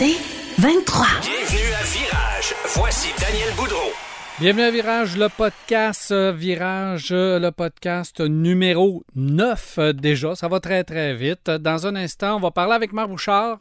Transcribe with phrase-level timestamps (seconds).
[0.00, 0.14] C'est
[0.62, 1.06] 23.
[1.22, 2.54] Bienvenue à Virage.
[2.76, 3.90] Voici Daniel Boudreau.
[4.38, 10.36] Bienvenue à Virage, le podcast euh, Virage, euh, le podcast numéro 9 euh, déjà.
[10.36, 11.50] Ça va très très vite.
[11.50, 13.58] Dans un instant, on va parler avec Marc Bouchard.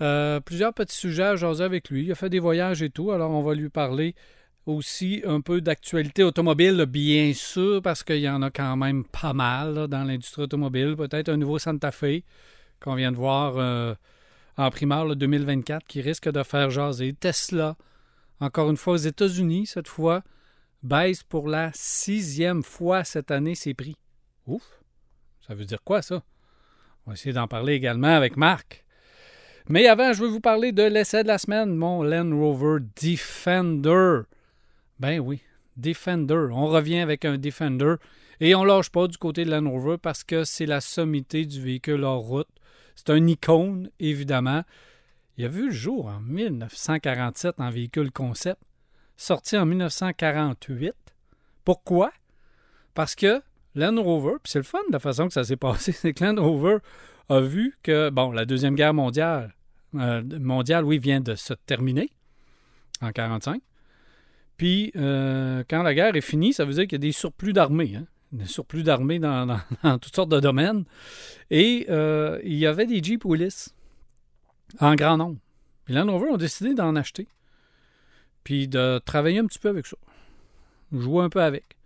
[0.00, 2.04] Euh, plusieurs petits sujets à jaser avec lui.
[2.04, 4.14] Il a fait des voyages et tout, alors on va lui parler
[4.64, 9.34] aussi un peu d'actualité automobile, bien sûr, parce qu'il y en a quand même pas
[9.34, 10.94] mal là, dans l'industrie automobile.
[10.96, 12.22] Peut-être un nouveau Santa Fe
[12.80, 13.94] qu'on vient de voir euh,
[14.56, 17.12] en primeur le 2024 qui risque de faire jaser.
[17.14, 17.76] Tesla,
[18.40, 20.22] encore une fois aux États-Unis, cette fois,
[20.82, 23.96] baisse pour la sixième fois cette année ses prix.
[24.46, 24.82] Ouf!
[25.46, 26.22] Ça veut dire quoi, ça?
[27.06, 28.84] On va essayer d'en parler également avec Marc.
[29.68, 34.22] Mais avant, je veux vous parler de l'essai de la semaine, mon Land Rover Defender.
[34.98, 35.40] Ben oui,
[35.76, 36.48] Defender.
[36.50, 37.94] On revient avec un Defender
[38.40, 41.60] et on lâche pas du côté de Land Rover parce que c'est la sommité du
[41.60, 42.48] véhicule hors route.
[42.96, 44.62] C'est un icône, évidemment.
[45.36, 48.60] Il a vu le jour en 1947 en véhicule concept,
[49.16, 50.94] sorti en 1948.
[51.64, 52.12] Pourquoi?
[52.94, 53.42] Parce que
[53.74, 56.24] Land Rover, puis c'est le fun de la façon que ça s'est passé, c'est que
[56.24, 56.78] Land Rover
[57.28, 59.54] a vu que, bon, la Deuxième Guerre mondiale,
[59.94, 62.10] euh, mondiale oui, vient de se terminer
[63.00, 63.62] en 1945.
[64.56, 67.52] Puis, euh, quand la guerre est finie, ça veut dire qu'il y a des surplus
[67.52, 67.96] d'armées.
[67.96, 68.06] Hein?
[68.32, 70.84] Des surplus d'armées dans, dans, dans, toutes sortes de domaines.
[71.50, 73.68] Et euh, il y avait des Jeep Willis
[74.80, 75.38] en grand nombre.
[75.84, 77.28] Puis Land Rover ont décidé d'en acheter.
[78.44, 79.96] Puis de travailler un petit peu avec ça.
[80.92, 81.76] Jouer un peu avec.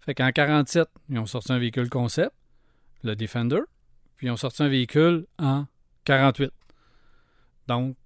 [0.00, 2.32] Fait qu'en 47, ils ont sorti un véhicule concept,
[3.02, 3.60] le Defender.
[4.16, 5.66] Puis ils ont sorti un véhicule en
[6.04, 6.50] 48.
[7.66, 7.96] Donc,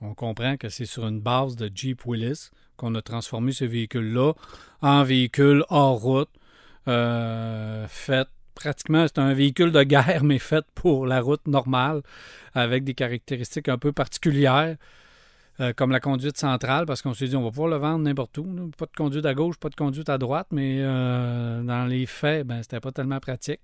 [0.00, 4.32] on comprend que c'est sur une base de Jeep Willis qu'on a transformé ce véhicule-là
[4.80, 6.30] en véhicule hors route,
[6.88, 12.02] euh, fait pratiquement, c'est un véhicule de guerre, mais fait pour la route normale,
[12.54, 14.76] avec des caractéristiques un peu particulières,
[15.60, 18.38] euh, comme la conduite centrale, parce qu'on s'est dit, on va pouvoir le vendre n'importe
[18.38, 18.70] où.
[18.76, 22.46] Pas de conduite à gauche, pas de conduite à droite, mais euh, dans les faits,
[22.46, 23.60] ben, c'était pas tellement pratique.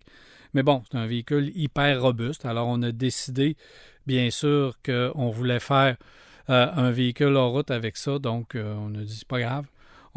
[0.55, 2.47] Mais bon, c'est un véhicule hyper robuste.
[2.47, 3.57] Alors, on a décidé,
[4.07, 5.97] bien sûr, qu'on voulait faire
[6.49, 8.19] un véhicule hors route avec ça.
[8.19, 9.67] Donc, on a dit, c'est pas grave,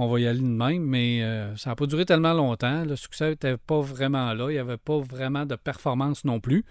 [0.02, 0.84] on va y aller de même.
[0.84, 2.84] Mais euh, ça n'a pas duré tellement longtemps.
[2.86, 4.50] Le succès n'était pas vraiment là.
[4.50, 6.66] Il n'y avait pas vraiment de performance non plus.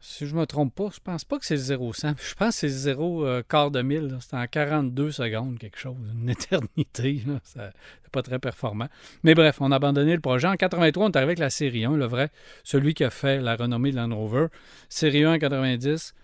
[0.00, 2.14] Si je ne me trompe pas, je pense pas que c'est 0-100.
[2.20, 4.16] Je pense que c'est 0 euh, quart de mille.
[4.20, 5.96] C'est en 42 secondes, quelque chose.
[6.20, 7.22] Une éternité.
[7.44, 7.72] C'est
[8.12, 8.88] pas très performant.
[9.22, 10.48] Mais bref, on a abandonné le projet.
[10.48, 12.30] En 83, on est arrivé avec la série 1, le vrai,
[12.64, 14.46] celui qui a fait la renommée de Land Rover.
[14.88, 16.14] Série 1 en 90.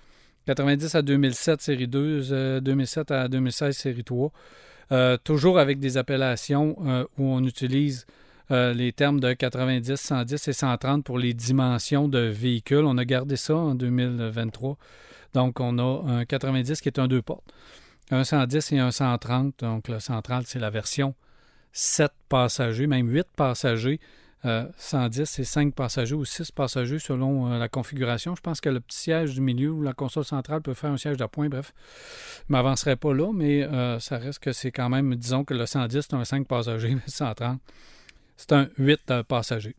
[0.47, 2.32] 90 à 2007, série 2.
[2.32, 4.31] Euh, 2007 à 2016, série 3.
[4.93, 8.06] Euh, toujours avec des appellations euh, où on utilise
[8.50, 12.84] euh, les termes de 90, 110 et 130 pour les dimensions de véhicules.
[12.84, 14.77] On a gardé ça en 2023.
[15.33, 17.53] Donc, on a un 90 qui est un deux portes,
[18.11, 19.61] un 110 et un 130.
[19.61, 21.15] Donc, le 130, c'est la version
[21.72, 23.99] 7 passagers, même 8 passagers.
[24.44, 28.37] Euh, 110, c'est 5 passagers ou 6 passagers selon euh, la configuration.
[28.37, 30.99] Je pense que le petit siège du milieu ou la console centrale peut faire un
[30.99, 31.49] siège d'appoint.
[31.49, 31.72] Bref,
[32.47, 35.54] je ne m'avancerai pas là, mais euh, ça reste que c'est quand même, disons que
[35.54, 37.59] le 110, c'est un 5 passagers, mais le 130,
[38.37, 39.77] c'est un 8 euh, passagers.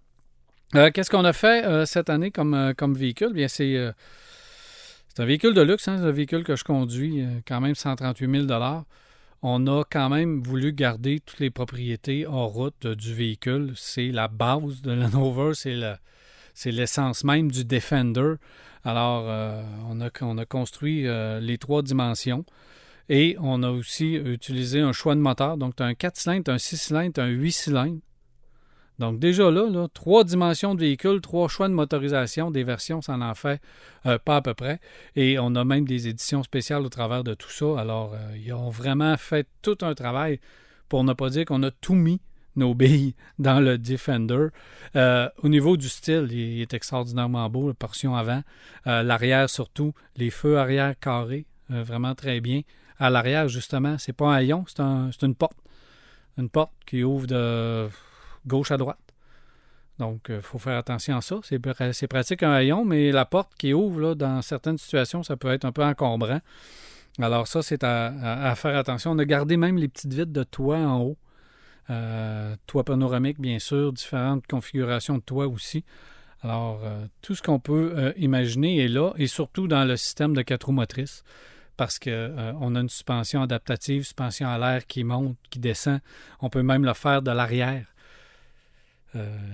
[0.74, 3.34] Euh, Qu'est-ce qu'on a fait euh, cette année comme, euh, véhicule?
[3.34, 3.92] Bien, c'est, euh,
[5.18, 8.48] un véhicule de luxe, hein, c'est un véhicule que je conduis, euh, quand même 138
[8.48, 8.48] 000
[9.42, 13.74] On a quand même voulu garder toutes les propriétés hors route euh, du véhicule.
[13.76, 15.96] C'est la base de Land Rover, c'est, le-
[16.54, 18.36] c'est l'essence même du Defender.
[18.84, 22.46] Alors, euh, on, a, on a construit euh, les trois dimensions.
[23.08, 25.58] Et on a aussi utilisé un choix de moteur.
[25.58, 28.00] Donc, un 4 cylindres, un 6 cylindres, un 8 cylindres.
[29.00, 33.36] Donc déjà là, trois dimensions de véhicule, trois choix de motorisation, des versions, ça en
[33.36, 33.62] fait
[34.06, 34.80] euh, pas à peu près.
[35.16, 37.80] Et on a même des éditions spéciales au travers de tout ça.
[37.80, 40.40] Alors, euh, ils ont vraiment fait tout un travail
[40.88, 42.22] pour ne pas dire qu'on a tout mis
[42.56, 44.48] nos billes dans le Defender.
[44.96, 48.44] Euh, au niveau du style, il est extraordinairement beau, la portion avant.
[48.86, 52.62] L'arrière surtout, les feux arrière carrés, vraiment très bien.
[52.98, 55.58] À l'arrière, justement, c'est pas un haillon, c'est une porte.
[56.38, 57.90] Une porte qui ouvre de
[58.48, 59.00] gauche à droite.
[60.00, 61.40] Donc, il faut faire attention à ça.
[61.44, 65.64] C'est, pratique un haillon, mais la porte qui ouvre, dans certaines situations, ça peut être
[65.66, 66.42] un peu encombrant.
[67.20, 69.12] Alors ça, c'est à, faire attention.
[69.12, 71.18] On a gardé même les petites vitres de toit en haut.
[71.90, 75.86] Euh, toit panoramique, bien sûr, différentes configurations de toit aussi.
[76.42, 80.36] Alors, euh, tout ce qu'on peut euh, imaginer est là, et surtout dans le système
[80.36, 81.24] de quatre roues motrices,
[81.78, 86.00] parce qu'on a une suspension adaptative, suspension à l'air qui monte, qui descend.
[86.40, 87.86] On peut même le faire de l'arrière.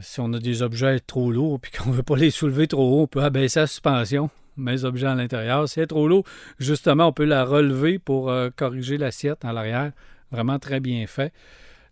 [0.01, 2.99] Si on a des objets trop lourds et qu'on ne veut pas les soulever trop
[2.99, 5.67] haut, on peut abaisser la suspension mes objets à l'intérieur.
[5.67, 6.25] Si elle est trop lourd,
[6.59, 9.91] justement, on peut la relever pour euh, corriger l'assiette à l'arrière.
[10.31, 11.33] Vraiment très bien fait.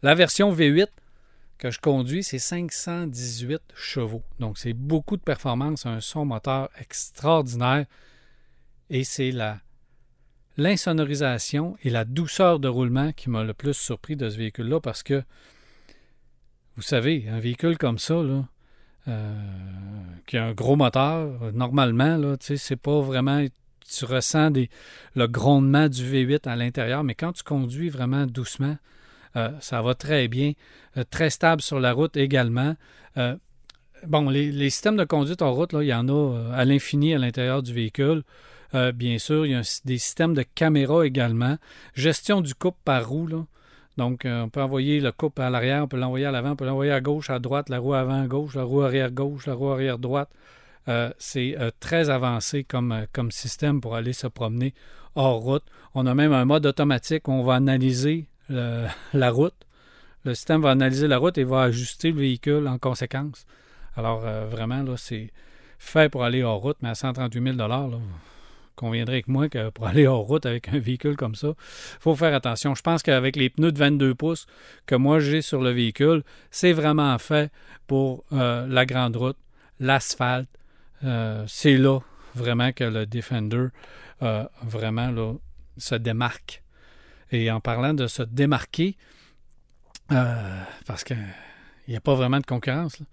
[0.01, 0.87] La version V8
[1.57, 4.23] que je conduis, c'est 518 chevaux.
[4.39, 7.85] Donc, c'est beaucoup de performance, un son moteur extraordinaire.
[8.89, 9.59] Et c'est la
[10.57, 15.03] l'insonorisation et la douceur de roulement qui m'a le plus surpris de ce véhicule-là parce
[15.03, 15.23] que,
[16.79, 18.13] vous savez, un véhicule comme ça,
[19.09, 19.33] euh,
[20.25, 23.45] qui a un gros moteur, normalement, c'est pas vraiment.
[23.91, 24.51] Tu ressens
[25.15, 28.77] le grondement du V8 à l'intérieur, mais quand tu conduis vraiment doucement,
[29.35, 30.53] euh, ça va très bien.
[30.95, 32.75] Euh, très stable sur la route également.
[34.07, 37.61] bon, les, systèmes de conduite en route, il y en a à l'infini à l'intérieur
[37.61, 38.23] du véhicule.
[38.93, 41.57] bien sûr, il y a des systèmes de caméra également.
[41.93, 43.27] Gestion du couple par roue.
[43.27, 43.45] Là.
[43.99, 46.55] Donc, euh, on peut envoyer le couple à l'arrière, on peut l'envoyer à l'avant, on
[46.55, 49.53] peut l'envoyer à gauche, à droite, la roue avant gauche, la roue arrière gauche, la
[49.53, 50.29] roue arrière droite.
[50.87, 54.73] Euh, c'est euh, très avancé comme, système pour aller se promener
[55.15, 55.63] hors route.
[55.95, 59.65] On a même un mode automatique où on va analyser la route.
[60.23, 63.45] Le système va analyser la route et va ajuster le véhicule en conséquence.
[63.97, 65.29] Alors, vraiment, là, c'est
[65.77, 67.89] fait pour aller hors route, mais à 138 000 là,
[68.79, 72.15] conviendrait avec moi que pour aller hors route avec un véhicule comme ça, il faut
[72.15, 72.73] faire attention.
[72.75, 74.47] Je pense qu'avec les pneus de 22 pouces
[74.85, 77.51] que moi j'ai sur le véhicule, c'est vraiment fait
[77.87, 79.37] pour euh, la grande route,
[79.79, 80.49] l'asphalte.
[81.03, 81.99] Euh, c'est là
[82.35, 83.67] vraiment que le Defender
[84.21, 85.33] euh, vraiment là,
[85.77, 86.63] se démarque.
[87.31, 88.97] Et en parlant de se démarquer,
[90.07, 91.17] parce qu'il
[91.87, 93.03] n'y a pas vraiment de concurrence.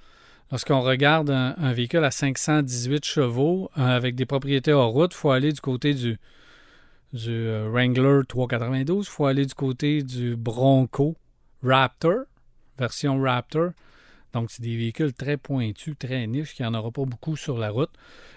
[0.51, 5.31] Lorsqu'on regarde un, véhicule à 518 chevaux euh, avec des propriétés hors route, il faut
[5.31, 6.19] aller du côté du,
[7.27, 11.17] euh, Wrangler 392, il faut aller du côté du Bronco
[11.65, 12.27] Raptor,
[12.79, 13.71] version Raptor.
[14.35, 17.59] Donc, c'est des véhicules très pointus, très niches, qui n'y en aura pas beaucoup sur
[17.59, 17.91] la route.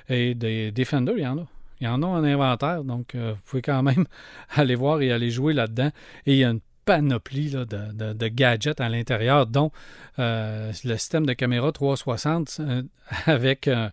[0.07, 1.47] Et des Defender, il y en a.
[1.81, 4.05] Il y en a en inventaire, donc euh, vous pouvez quand même
[4.49, 5.91] aller voir et aller jouer là-dedans.
[6.25, 6.59] Et il y a une
[6.89, 9.71] panoplie de, gadgets à l'intérieur, dont
[10.17, 12.81] euh, le système de caméra 360 euh,
[13.27, 13.91] avec un,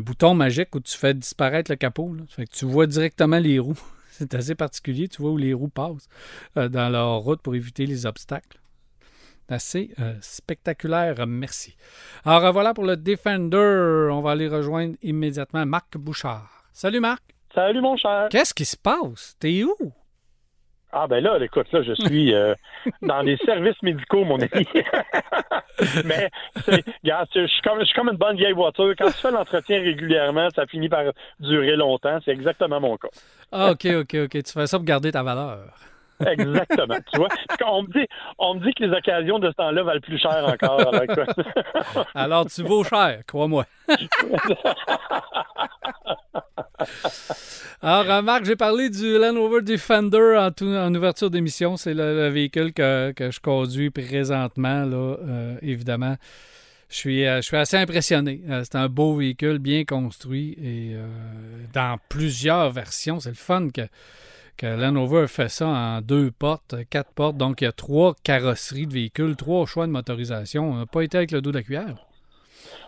[0.00, 2.16] bouton magique où tu fais disparaître le capot.
[2.52, 3.78] tu vois directement les roues.
[4.10, 6.08] C'est assez particulier, tu vois où les roues passent
[6.56, 8.58] euh, dans leur route pour éviter les obstacles.
[9.48, 11.74] Assez spectaculaire, merci.
[12.24, 14.08] Alors voilà pour le Defender.
[14.10, 16.64] On va aller rejoindre immédiatement Marc Bouchard.
[16.72, 17.22] Salut Marc.
[17.54, 18.26] Salut mon cher.
[18.28, 19.36] Qu'est-ce qui se passe?
[19.38, 19.74] T'es où?
[20.92, 22.54] Ah ben là, écoute, là, je suis euh,
[23.02, 24.66] dans les services médicaux, mon ami.
[26.04, 26.30] Mais
[27.04, 28.94] regarde, je suis comme je suis comme une bonne vieille voiture.
[28.96, 31.04] Quand tu fais l'entretien régulièrement, ça finit par
[31.40, 32.18] durer longtemps.
[32.24, 33.08] C'est exactement mon cas.
[33.52, 34.42] ah, ok, ok, ok.
[34.42, 35.58] Tu fais ça pour garder ta valeur.
[36.26, 36.96] Exactement.
[37.12, 37.28] tu vois,
[37.66, 38.06] on me dit,
[38.38, 40.80] on me dit que les occasions de ce temps-là valent plus cher encore.
[42.14, 43.64] Alors, tu vaux cher, crois-moi.
[47.82, 51.76] Alors, Marc, j'ai parlé du Land Rover Defender en, ouverture d'émission.
[51.76, 56.16] C'est le, véhicule que, je conduis présentement, là, euh, évidemment.
[56.90, 58.40] Je suis, euh, je suis assez impressionné.
[58.48, 60.96] Euh, c'est un beau véhicule, bien construit et
[61.72, 63.20] dans plusieurs versions.
[63.20, 63.82] C'est le fun que,
[64.58, 67.36] que Land Rover fait ça en deux portes, quatre portes.
[67.36, 70.64] Donc, il y a trois carrosseries de véhicules, trois choix de motorisation.
[70.64, 71.94] On n'a pas été avec le dos de la cuillère.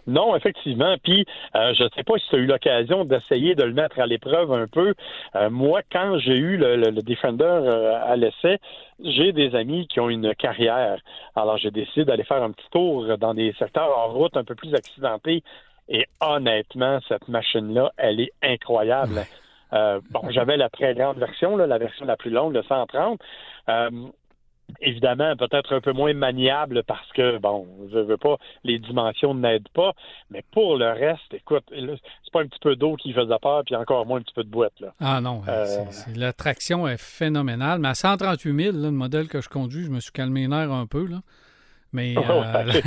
[0.07, 0.97] Non, effectivement.
[1.03, 1.25] Puis,
[1.55, 4.07] euh, je ne sais pas si tu as eu l'occasion d'essayer de le mettre à
[4.07, 4.95] l'épreuve un peu.
[5.37, 8.59] Euh, moi, quand j'ai eu le, Defender euh, à l'essai,
[9.05, 10.99] j'ai des amis qui ont une carrière.
[11.37, 14.55] Alors, j'ai décidé d'aller faire un petit tour dans des secteurs en route un peu
[14.55, 15.43] plus accidentés.
[15.89, 19.21] Et honnêtement, cette machine-là, elle est incroyable.
[19.73, 23.21] bon, j'avais la très grande version, la version la plus longue, le 130
[24.81, 29.69] évidemment peut-être un peu moins maniable parce que, bon, je veux pas, les dimensions n'aident
[29.75, 29.93] pas,
[30.31, 33.77] mais pour le reste, écoute, c'est pas un petit peu d'eau qui faisait peur, puis
[33.77, 34.79] encore moins un petit peu de boîte.
[34.81, 34.95] Là.
[35.01, 35.85] Ah non, euh,
[36.15, 40.01] la traction est phénoménale, mais à 138 000, le modèle que je conduis, je me
[40.01, 41.19] suis calmé les nerfs un peu, là.
[41.93, 42.81] Mais euh,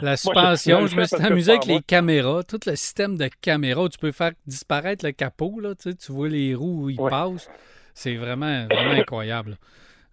[0.00, 3.88] la, suspension, je, me suis amusé avec les caméras, tout le système de caméras où
[3.88, 7.50] tu peux faire disparaître le capot, là, tu, vois les roues où ils passent.
[7.94, 9.56] C'est vraiment, vraiment incroyable.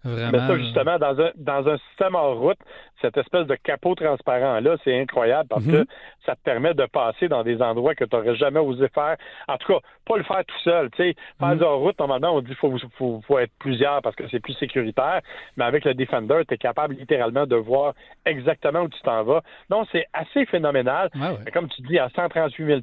[0.04, 0.32] Vraiment.
[0.32, 2.58] Mais ça, justement, dans un, dans un système en route,
[3.00, 5.84] cette espèce de capot transparent-là, c'est incroyable parce que Mhm.
[6.26, 9.16] ça te permet de passer dans des endroits que tu n'aurais jamais osé faire.
[9.46, 10.90] En tout cas, pas le faire tout seul.
[10.90, 11.58] Tu sais, faire Mhm.
[11.58, 14.54] du hors-route, normalement, on dit qu'il faut, faut, faut être plusieurs parce que c'est plus
[14.54, 15.20] sécuritaire.
[15.56, 17.94] Mais avec le Defender, tu es capable littéralement de voir
[18.26, 19.42] exactement où tu t'en vas.
[19.70, 21.10] Donc, c'est assez phénoménal.
[21.14, 21.50] Ouais.
[21.52, 22.80] Comme tu dis, à 138 000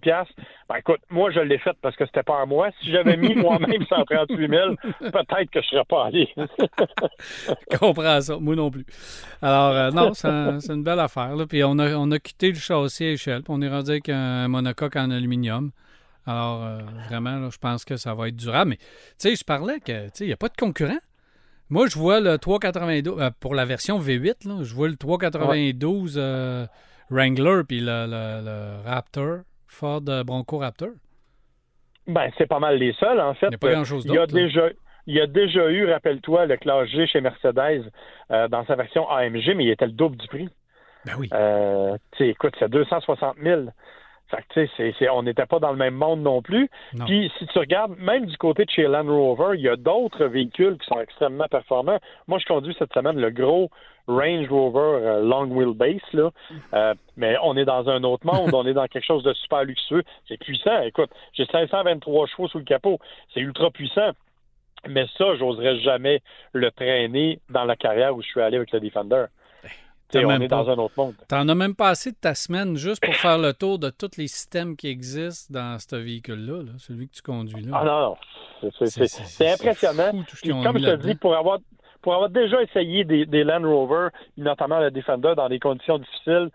[0.68, 2.70] ben écoute, moi, je l'ai fait parce que c'était pas à moi.
[2.82, 6.30] Si j'avais mis moi-même 138 000, peut-être que je serais pas allé.
[7.72, 8.38] Je comprends ça.
[8.40, 8.86] Moi non plus.
[9.42, 11.36] Alors, euh, non, c'est un- c'est une belle affaire.
[11.36, 11.46] Là.
[11.48, 13.44] Puis on a, on a quitté le châssis à échelle.
[13.44, 15.72] Puis on est rendu avec un monocoque en aluminium.
[16.28, 18.72] Alors, euh, vraiment, là, je pense que ça va être durable.
[18.72, 18.84] Mais, tu
[19.20, 20.98] sais, je parlais que, tu sais, il n'y a pas de concurrent.
[21.70, 26.16] Moi, je vois le 392, euh, pour la version V8, là, je vois le 392
[26.18, 26.66] euh,
[27.10, 30.90] Wrangler puis le, le- le Raptor, Ford euh, Bronco Raptor.
[32.08, 33.48] Ben, c'est pas mal les seuls, en fait.
[33.48, 34.36] Il n'y a pas grand-chose Il y a d'autre.
[34.36, 34.70] là.
[35.08, 37.92] Il y a déjà eu, rappelle-toi, le classe G chez Mercedes
[38.32, 40.50] euh, dans sa version AMG, mais il était le double du prix.
[41.06, 41.30] Ben oui.
[41.34, 43.62] Euh, écoute, c'est 260 000.
[44.32, 46.68] Fait que, tu sais, c'est- c'est- on n'était pas dans le même monde non plus.
[46.96, 47.06] Non.
[47.06, 50.26] Puis, si tu regardes, même du côté de chez Land Rover, il y a d'autres
[50.26, 52.00] véhicules qui sont extrêmement performants.
[52.28, 53.70] Moi, je conduis cette semaine le gros
[54.08, 56.32] Range Rover euh, Long Wheelbase, là.
[56.74, 58.50] Euh, mais on est dans un autre monde.
[58.56, 60.04] on est dans quelque chose de super luxueux.
[60.28, 60.82] C'est puissant.
[60.82, 62.98] Écoute, j'ai 523 chevaux sous le capot.
[63.32, 64.10] C'est ultra puissant.
[64.88, 66.22] Mais ça, j'oserais jamais
[66.54, 69.25] le traîner dans la carrière où je suis allé avec le Defender.
[70.10, 70.63] T'as on est pas.
[70.63, 71.15] dans un autre monde.
[71.27, 74.18] T'en as même pas assez de ta semaine juste pour faire le tour de tous
[74.18, 77.80] les systèmes qui existent dans ce véhicule-là, là, celui que tu conduis là.
[77.82, 78.00] Ah non,
[78.62, 78.72] non.
[78.86, 80.12] C'est- impressionnant.
[80.12, 81.60] fou comme je te dis, pour avoir,
[82.01, 86.50] pour avoir déjà essayé des, des Land Rover, notamment le Defender, dans des conditions difficiles,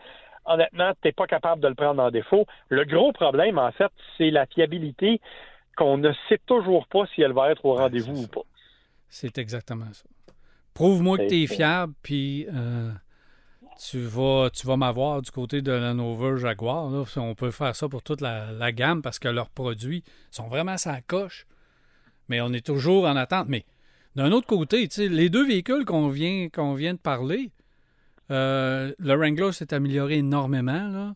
[0.47, 2.47] honnêtement, tu n'es pas capable de le prendre en défaut.
[2.69, 5.21] Le gros problème, en fait, c'est la fiabilité
[5.77, 8.43] qu'on ne sait toujours pas si elle va être au rendez-vous ou pas.
[9.09, 10.05] C'est exactement ça.
[10.75, 12.91] Prouve-moi que tu es fiable, puis euh,
[13.91, 16.91] tu vas, tu vas m'avoir du côté de la Nova Jaguar.
[16.91, 17.05] là.
[17.17, 20.77] On peut faire ça pour toute la, la gamme parce que leurs produits sont vraiment
[20.77, 21.47] sa coche.
[22.29, 23.47] Mais on est toujours en attente.
[23.49, 23.65] Mais
[24.15, 27.51] d'un autre côté, les deux véhicules qu'on vient, qu'on vient de parler,
[28.31, 30.89] euh, le Wrangler s'est amélioré énormément.
[30.89, 31.15] Là.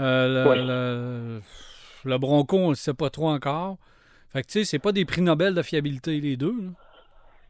[0.00, 0.56] Euh, le, Oui.
[0.66, 1.40] le-
[2.10, 3.78] le Bronco, on ne le sait pas trop encore.
[4.32, 6.52] Fait que tu sais, c'est pas des prix Nobel de fiabilité, les deux.
[6.52, 6.70] là.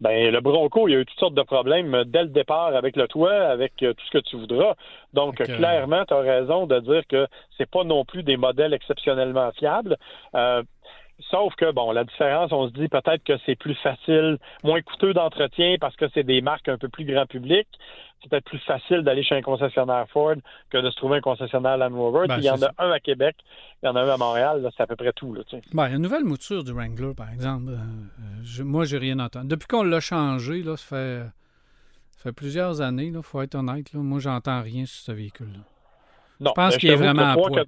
[0.03, 2.75] Ben, le Bronco, il y a eu toutes sortes de problèmes euh, dès le départ
[2.75, 4.75] avec le toit, avec euh, tout ce que tu voudras.
[5.15, 8.75] Donc, euh, clairement, tu as raison de dire que c'est pas non plus des modèles
[8.75, 9.97] exceptionnellement fiables.
[10.35, 10.65] Euh,
[11.31, 15.15] sauf que, bon, la différence, on se dit peut-être que c'est plus facile, moins coûteux
[15.15, 17.67] d'entretien parce que c'est des marques un peu plus grand public.
[18.23, 20.35] C'est peut-être plus facile d'aller chez un concessionnaire Ford
[20.71, 22.29] que de se trouver un concessionnaire Land Rover.
[22.29, 23.35] Ben, il y en a un à Québec,
[23.83, 25.35] il y en a un à Montréal, là, c'est à peu près tout.
[25.35, 25.63] Là, tu sais.
[25.73, 27.71] Ben, une nouvelle mouture du Wrangler, par exemple.
[27.71, 29.49] Euh, euh, je- moi, j'ai rien entendu.
[29.49, 31.23] Depuis qu'on l'a changé, là, ça fait,
[32.17, 33.93] ça fait plusieurs années, il faut être honnête.
[33.93, 35.59] Là, moi, j'entends rien sur ce véhicule-là.
[36.39, 37.47] Non, Je pense qu'il est vraiment à poids.
[37.51, 37.63] 3,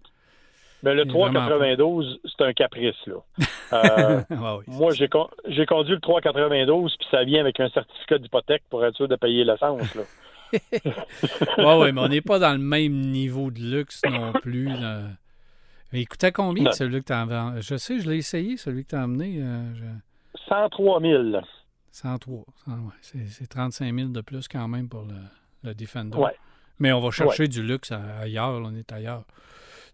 [0.85, 2.95] mais le vraiment à 392, c'est un caprice.
[3.07, 3.15] Là.
[3.73, 5.29] Euh, Ah oui, Moi, j'ai con-
[5.67, 9.43] conduit le 392, puis ça vient avec un certificat d'hypothèque pour être sûr de payer
[9.43, 9.93] l'essence.
[9.97, 10.03] là.
[11.59, 14.67] ouais, ouais, mais on n'est pas dans le même niveau de luxe non plus.
[14.67, 15.01] là.
[15.93, 16.73] Mais il coûtait combien, Non.
[16.73, 19.39] celui que tu as Je sais, je l'ai essayé, celui que tu as amené.
[19.41, 21.23] euh, je- 103 000.
[21.91, 22.45] 103.
[22.65, 25.15] cent- ouais, c'est c'est 35 000 de plus quand même pour le,
[25.69, 26.17] le Defender.
[26.19, 26.37] Ouais.
[26.79, 29.25] Mais on va chercher du luxe ailleurs, là, on est ailleurs.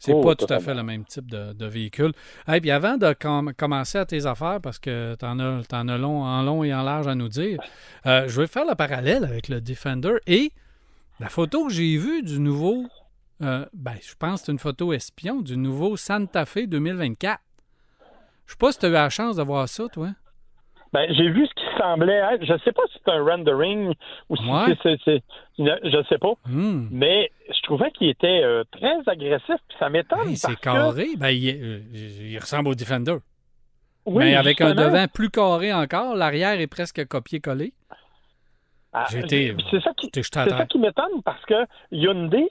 [0.02, 2.12] C'est Oh, pas tout à fait le même type de, de véhicule.
[2.48, 5.86] Et puis avant de com- commencer à tes affaires, parce que tu en as, t'en
[5.88, 7.60] as long, en long et en large à nous dire,
[8.06, 10.52] euh, je vais faire le parallèle avec le Defender et
[11.20, 12.86] la photo que j'ai vue du nouveau,
[13.42, 17.38] euh, ben, je pense que c'est une photo espion, du nouveau Santa Fe 2024.
[18.46, 20.08] Je sais pas si tu as eu la chance de voir ça, toi.
[20.94, 22.44] Ben, j'ai vu ce qui semblait être.
[22.44, 23.94] Je sais pas si c'est un rendering
[24.28, 24.76] ou si Ouais.
[24.82, 24.98] c'est.
[25.04, 25.22] c'est-
[25.58, 26.32] Je sais pas.
[26.46, 26.88] Hmm.
[26.90, 30.28] Mais je trouvais qu'il était euh, très agressif, puis ça m'étonne.
[30.28, 31.06] Hey, c'est que- carré.
[31.18, 33.16] Ben, il, euh, il ressemble au Defender.
[34.06, 37.74] Oui, mais avec un devant plus carré encore, l'arrière est presque copié-collé.
[38.92, 41.54] Ah, C'est ça qui, ça qui m'étonne parce que
[41.92, 42.48] Hyundai,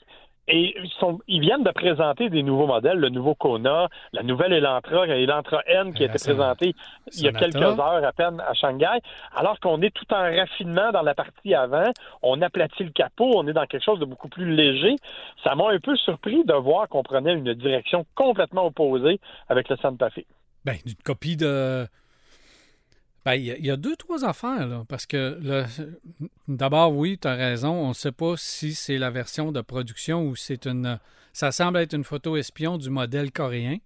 [0.49, 4.51] et ils, sont, ils viennent de présenter des nouveaux modèles, le nouveau Kona, la nouvelle
[4.51, 6.75] Elantra, l'Elantra N qui a été présentée
[7.13, 8.99] il y a quelques heures à peine à Shanghai,
[9.35, 11.91] alors qu'on est tout en raffinement dans la partie avant,
[12.23, 14.95] on aplatit le capot, on est dans quelque chose de beaucoup plus léger.
[15.43, 19.77] Ça m'a un peu surpris de voir qu'on prenait une direction complètement opposée avec le
[19.77, 20.21] Santa Fe.
[20.65, 21.85] Ben, une copie de.
[23.29, 24.83] Ben, il y, a- deux, trois affaires, là.
[24.87, 25.39] Parce que,
[26.47, 27.71] d'abord, oui, tu as raison.
[27.71, 30.99] On ne sait pas si c'est la version de production ou c'est une.
[31.31, 33.77] Ça semble être une photo espion du modèle coréen.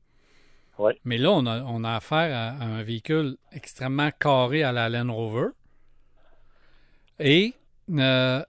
[0.79, 0.97] Ouais.
[1.03, 4.87] Mais là, on a, on a affaire à, à un véhicule extrêmement carré à la
[4.89, 5.49] Land Rover.
[7.19, 7.53] Et
[7.91, 8.43] euh,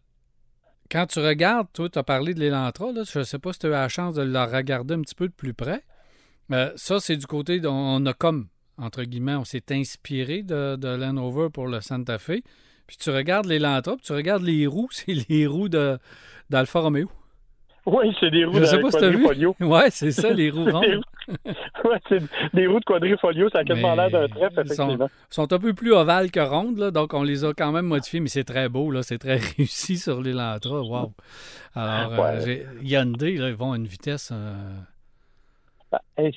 [0.91, 3.59] quand tu regardes, toi, tu as parlé de l'Elantra, là, je ne sais pas si
[3.59, 5.83] tu as eu la chance de la regarder un petit peu de plus près.
[6.53, 8.47] Euh, ça, c'est du côté dont on a comme,
[8.79, 12.41] entre guillemets, on s'est inspiré de, de Land Rover pour le Santa Fe.
[12.87, 15.99] Puis tu regardes l'Elantra, puis tu regardes les roues, c'est les roues de,
[16.51, 17.09] d'Alfa Romeo.
[17.87, 19.55] Oui, c'est des roues de quadrifolio.
[19.61, 21.05] Ouais, c'est ça, les roues Des rondes.
[21.85, 22.23] ouais, c'est
[22.55, 25.11] des roues de quadrifolio, ça a quasiment l'air d'un trèfle, ils sont, effectivement.
[25.29, 28.21] sont un peu plus ovales que rondes, là, donc on les a quand même modifiées,
[28.21, 30.81] mais c'est très beau, là, c'est très réussi sur l'Elantra.
[30.83, 31.13] Wow.
[31.75, 32.41] Alors, euh, Ouais.
[32.45, 34.31] j'ai- Hyundai, là, ils vont à une vitesse.
[34.33, 34.55] euh,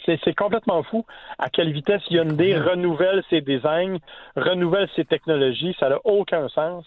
[0.05, 1.05] C'est complètement fou
[1.39, 3.97] à quelle vitesse Hyundai renouvelle ses designs,
[4.35, 5.75] renouvelle ses technologies.
[5.79, 6.85] Ça n'a aucun sens.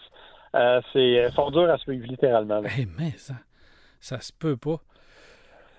[0.55, 2.61] Euh, c'est fort dur à suivre, littéralement.
[2.65, 3.35] hey, mais ça,
[3.99, 4.77] ça se peut pas.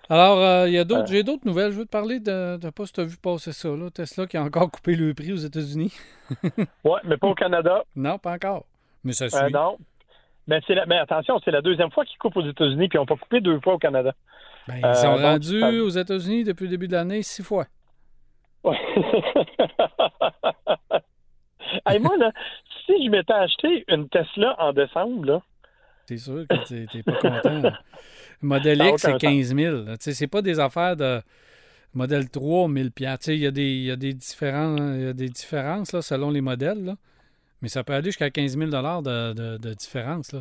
[0.08, 1.06] Alors, euh, il y a d'autres, Euh.
[1.12, 1.72] j'ai d'autres nouvelles.
[1.72, 3.88] Je veux te parler de, de pas si tu as vu passer ça, là.
[3.90, 5.92] Tesla qui a encore coupé le prix aux États-Unis.
[6.84, 7.84] Ouais, mais pas au Canada.
[7.96, 8.64] Non, pas encore.
[9.04, 9.38] Mais ça suit.
[9.38, 9.76] Euh, non.
[10.48, 13.00] Mais, c'est la- mais attention, c'est la deuxième fois qu'ils coupent aux États-Unis, puis ils
[13.00, 14.12] n'ont pas coupé deux fois au Canada.
[14.68, 17.42] Ben, ils Euh, sont donc, rendus ça- aux États-Unis depuis le début de l'année six
[17.42, 17.66] fois.
[18.64, 18.78] Ouais.
[21.86, 22.30] Hey, moi, là,
[22.84, 25.42] si je m'étais acheté une Tesla en décembre, là,
[26.06, 27.60] C'est sûr que t'es t'es pas content.
[27.62, 27.78] là?
[28.42, 29.76] Modèle X, c'est 15 000.
[29.84, 29.96] là.
[29.96, 31.22] Tu sais, c'est pas des affaires de
[31.94, 33.24] modèle 3, 1000 piastres.
[33.24, 35.92] Tu sais, il y a des, y a des différents, il y a des différences
[35.92, 36.84] là, selon les modèles.
[36.84, 36.94] là.
[37.62, 40.32] Mais ça peut aller jusqu'à 15 000 de, de, de différence.
[40.32, 40.40] Là.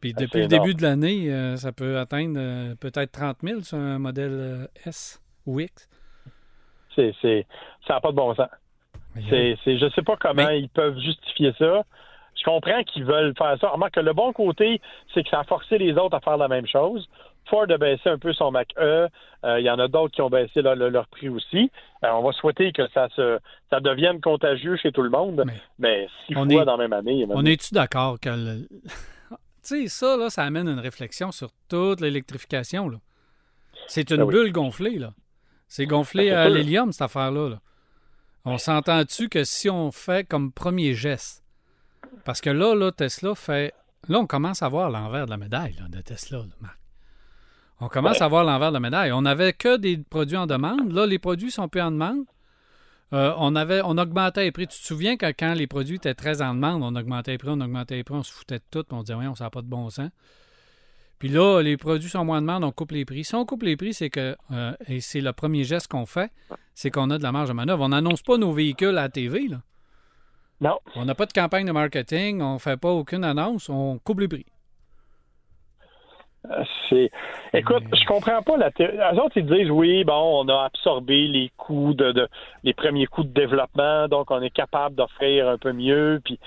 [0.00, 0.64] Puis depuis le énorme.
[0.66, 4.66] début de l'année, euh, ça peut atteindre euh, peut-être 30 000 sur un modèle euh,
[4.86, 5.88] S ou X.
[6.94, 7.46] c'est, c'est,
[7.86, 8.48] ça n'a pas de bon sens.
[9.14, 11.82] Mais, C'est, c'est, je sais pas comment ils peuvent justifier ça.
[12.36, 13.70] Je comprends qu'ils veulent faire ça.
[13.70, 14.80] Remarque que le bon côté,
[15.12, 17.08] c'est que ça a forcé les autres à faire la même chose.
[17.46, 19.08] Ford a baissé un peu son Mac E.
[19.44, 21.70] Euh, Il y en a d'autres qui ont baissé leur, leur- leur prix aussi.
[22.02, 23.38] On va souhaiter que ça se
[23.70, 25.42] ça devienne contagieux chez tout le monde.
[25.46, 27.26] Mais- Mais, six On fois est- dans la même année.
[27.30, 28.68] On est-tu d'accord que le-
[29.62, 32.88] tu sais, ça, là, ça amène une réflexion sur toute l'électrification.
[32.88, 32.98] là.
[33.86, 34.34] C'est une Ah oui.
[34.34, 35.14] bulle gonflée, là.
[35.68, 37.48] C'est gonflé Ben, c'est à l'hélium, cette affaire-là.
[37.50, 37.60] là.
[38.44, 41.44] On s'entend-tu que si on fait comme premier geste,
[42.24, 43.74] parce que là, là, Tesla fait.
[44.08, 46.78] Là, on commence à voir l'envers de la médaille là, de Tesla, là, Marc.
[47.80, 48.22] On commence Ouais.
[48.22, 49.12] à voir l'envers de la médaille.
[49.12, 50.92] On n'avait que des produits en demande.
[50.92, 52.24] Là, les produits sont plus en demande.
[53.12, 54.66] Euh, on avait, on augmentait les prix.
[54.66, 57.48] Tu te souviens que quand les produits étaient très en demande, on augmentait les prix,
[57.50, 59.62] on augmentait les prix, on se foutait de tout, on disait, ouais, on n'a pas
[59.62, 60.10] de bon sens.
[61.18, 63.24] Puis là, les produits sont moins en demande, on coupe les prix.
[63.24, 66.30] Si on coupe les prix, c'est que, euh, et c'est le premier geste qu'on fait,
[66.74, 67.82] c'est qu'on a de la marge de manœuvre.
[67.82, 69.62] On n'annonce pas nos véhicules à la TV, là.
[70.60, 70.78] Non.
[70.96, 74.20] On n'a pas de campagne de marketing, on ne fait pas aucune annonce, on coupe
[74.20, 74.46] les prix.
[76.88, 77.10] C'est...
[77.52, 81.26] Écoute, je comprends pas la thé- Les autres, ils disent oui, bon, on a absorbé
[81.28, 82.28] les coûts de, de-
[82.64, 86.20] les premiers coûts de développement, donc on est capable d'offrir un peu mieux.
[86.24, 86.38] Puis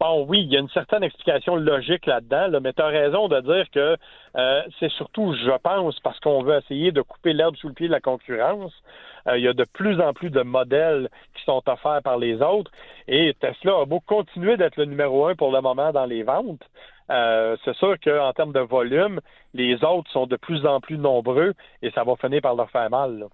[0.00, 3.28] bon, oui, il y a une certaine explication logique là-dedans, là, mais tu as raison
[3.28, 3.96] de dire que
[4.36, 7.86] euh, c'est surtout, je pense, parce qu'on veut essayer de couper l'herbe sous le pied
[7.86, 8.72] de la concurrence.
[9.26, 12.42] Euh, il y a de plus en plus de modèles qui sont offerts par les
[12.42, 12.70] autres.
[13.08, 16.62] Et Tesla a beau continuer d'être le numéro un pour le moment dans les ventes.
[17.10, 19.20] Euh, c'est sûr qu'en termes de volume,
[19.54, 22.90] les autres sont de plus en plus nombreux et ça va finir par leur faire
[22.90, 23.18] mal.
[23.18, 23.26] là.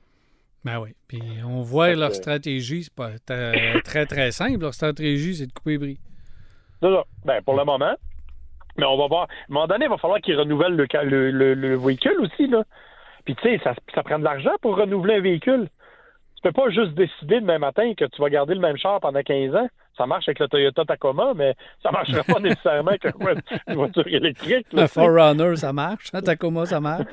[0.65, 0.91] Ben oui.
[1.09, 4.61] Puis on voit leur stratégie, c'est pas très, très, simple.
[4.61, 5.97] Leur stratégie, c'est de couper les.
[6.81, 7.03] C'est ça.
[7.25, 7.95] Ben, pour le moment.
[8.79, 9.23] Mais on va voir.
[9.23, 12.19] À un moment donné, il va falloir qu'ils renouvellent le, ca- le, le- le véhicule
[12.21, 12.47] aussi.
[12.47, 12.63] Là.
[13.25, 15.69] Puis tu sais, ça, ça prend de l'argent pour renouveler un véhicule.
[16.37, 19.23] Tu peux pas juste décider demain matin que tu vas garder le même char pendant
[19.23, 19.69] 15 ans.
[20.03, 23.05] Ça marche avec le Toyota Tacoma, mais ça marchera pas nécessairement avec
[23.69, 24.67] une voiture électrique.
[24.73, 24.89] là, Le.
[24.89, 26.13] Forerunner, ça marche.
[26.13, 27.07] Le Tacoma, ça marche.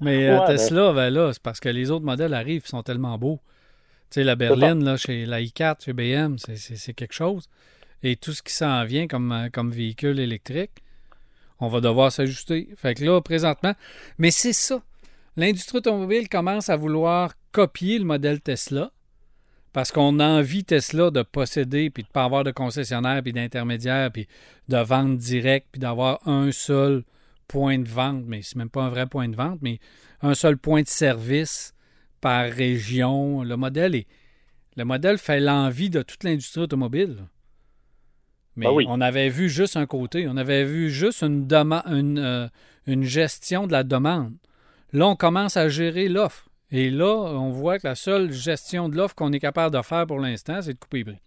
[0.00, 2.84] Mais euh, Ouais, Tesla, ben là, c'est parce que les autres modèles arrivent, ils sont
[2.84, 3.40] tellement beaux.
[4.12, 7.48] Tu sais, la berline, là, chez la i4, chez BM, c'est quelque chose.
[8.04, 10.84] Et tout ce qui s'en vient comme, euh, comme véhicule électrique,
[11.58, 12.68] on va devoir s'ajuster.
[12.76, 13.74] Fait que là, présentement,
[14.18, 14.80] mais c'est ça.
[15.36, 18.92] L'industrie automobile commence à vouloir copier le modèle Tesla
[19.72, 24.10] parce qu'on a envie Tesla de posséder puis de pas avoir de concessionnaire puis d'intermédiaire
[24.10, 24.26] puis
[24.68, 27.04] de vente directe puis d'avoir un seul
[27.48, 29.78] point de vente, mais c'est même pas un vrai point de vente, mais
[30.22, 31.74] un seul point de service
[32.20, 33.42] par région.
[33.42, 34.06] Le modèle est
[34.76, 37.26] le modèle fait l'envie de toute l'industrie automobile.
[38.56, 38.84] Mais Ben oui.
[38.88, 41.48] on avait vu juste un côté, on avait vu juste une,
[42.18, 42.48] euh,
[42.86, 44.34] une gestion de la demande.
[44.92, 46.49] Là, on commence à gérer l'offre.
[46.72, 50.06] Et là, on voit que la seule gestion de l'offre qu'on est capable de faire
[50.06, 51.18] pour l'instant, c'est de couper les prix.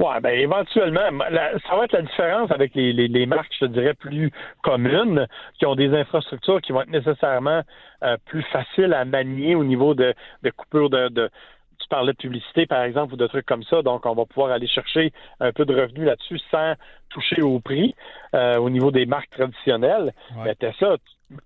[0.00, 3.66] Ouais, ben éventuellement, la- ça va être la différence avec les, les, les marques, je
[3.66, 4.30] dirais, plus
[4.62, 5.26] communes,
[5.58, 7.62] qui ont des infrastructures qui vont être nécessairement
[8.04, 11.28] euh, plus faciles à manier au niveau de, de coupure de, de
[11.80, 14.50] tu parlais de publicité, par exemple, ou de trucs comme ça, donc on va pouvoir
[14.52, 16.74] aller chercher un peu de revenus là-dessus sans
[17.08, 17.94] toucher au prix
[18.34, 20.12] euh, au niveau des marques traditionnelles.
[20.36, 20.42] Ouais.
[20.44, 20.96] Mais Tesla,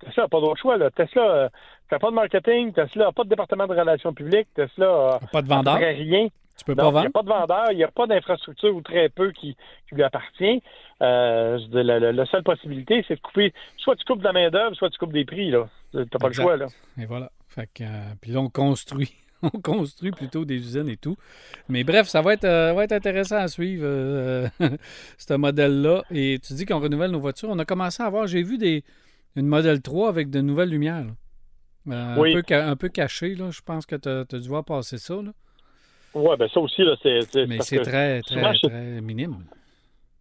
[0.01, 0.77] Tesla n'a pas d'autre choix.
[0.79, 0.91] Là.
[0.91, 1.51] Tesla
[1.97, 5.43] fait pas de marketing, Tesla n'a pas de département de relations publiques, Tesla a Pas
[5.43, 5.77] de vendeur.
[5.77, 6.29] rien.
[6.59, 7.07] Tu peux Non, pas il n'y vendre?
[7.07, 9.57] a pas de vendeur, il n'y a pas d'infrastructure ou très peu qui,
[9.89, 10.63] qui lui appartient.
[11.01, 13.53] Euh, la, la- la seule possibilité, c'est de couper.
[13.79, 15.51] Soit tu coupes de la main-d'œuvre, soit tu coupes des prix.
[15.51, 15.69] là.
[15.93, 16.29] T'as pas Exact.
[16.29, 16.57] le choix.
[16.57, 16.67] là.
[17.01, 17.31] Et voilà.
[17.49, 17.87] Fait que, euh,
[18.21, 19.13] puis là, on construit.
[19.45, 21.17] On construit plutôt des usines et tout.
[21.69, 24.47] Mais bref, ça va être, euh, va être intéressant à suivre, euh,
[25.19, 26.05] ce modèle-là.
[26.13, 27.49] Et tu dis qu'on renouvelle nos voitures.
[27.51, 28.85] On a commencé à avoir, j'ai vu des,
[29.35, 31.05] une Model 3 avec de nouvelles lumières.
[31.07, 31.11] là.
[31.91, 32.31] Euh, Oui.
[32.31, 33.35] un, peu, ca- un peu cachées.
[33.35, 33.51] Là.
[33.51, 35.15] Je pense que tu as, dû voir passer ça.
[35.15, 35.31] Là.
[36.15, 37.47] Ouais, ben ça aussi, là, c'est.
[37.47, 39.45] Mais c'est très, souvent, très, très minime.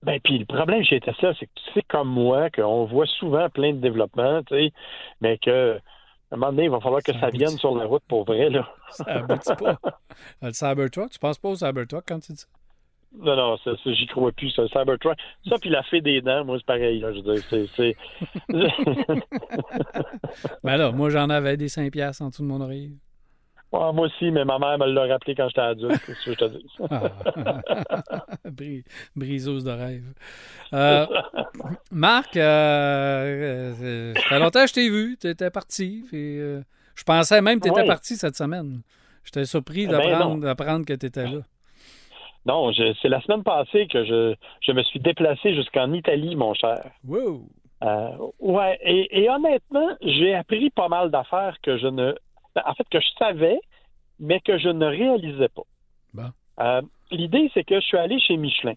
[0.04, 3.50] Ben, puis le problème chez Tesla, c'est que tu sais comme moi qu'on voit souvent
[3.50, 4.74] plein de développements, tu sais,
[5.20, 8.04] mais que à un moment donné, il va falloir que Ça vienne sur la route
[8.08, 8.68] pour vrai, là.
[8.92, 9.78] Ça aboutit pas.
[10.42, 12.48] Le Cybertruck, tu penses pas au Cybertruck quand tu dis ça?
[13.18, 14.68] Non, non, ça, ça, j'y crois plus, ça.
[14.70, 15.18] Cybertruck.
[15.48, 17.12] Ça, puis la fée des dents, moi, c'est pareil, là.
[17.14, 17.68] Je veux dire, c'est.
[17.76, 17.96] c'est...
[20.64, 22.94] Ben là, moi, j'en avais des 5 piastres en dessous de mon oreille.
[23.74, 26.32] Ouais, moi aussi, mais ma mère me l'a rappelé quand j'étais adulte, c'est ce que
[26.34, 26.66] je te dis?
[26.90, 27.10] Ah.
[28.50, 28.84] Bri-
[29.16, 30.04] Briseuse de rêve.
[30.74, 31.06] Euh,
[31.90, 35.18] Marc, euh, euh, ça fait longtemps que je t'ai vu.
[35.20, 36.04] Tu étais parti.
[36.10, 36.62] puis, euh,
[36.96, 38.82] je pensais même que tu étais parti cette semaine.
[39.24, 41.40] J'étais surpris Ben d'apprendre d'apprendre que tu étais là.
[42.46, 46.84] Non, c'est la semaine passée que je, je me suis déplacé jusqu'en Italie, mon cher.
[47.08, 47.44] Wow!
[47.84, 52.16] Euh, ouais, et, et honnêtement, j'ai appris pas mal d'affaires que je ne.
[52.66, 53.60] En fait, que je savais,
[54.20, 55.64] mais que je ne réalisais pas.
[56.14, 56.30] Bon.
[56.60, 58.74] Euh, L'idée, c'est que je suis allé chez Michelin.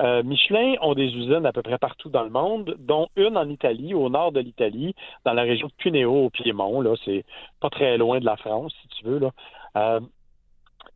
[0.00, 3.48] Euh, Michelin ont des usines à peu près partout dans le monde, dont une en
[3.48, 4.94] Italie, au nord de l'Italie,
[5.24, 6.80] dans la région de Cuneo, au Piémont.
[6.80, 7.24] Là, c'est
[7.60, 9.18] pas très loin de la France, si tu veux.
[9.18, 10.00] Là.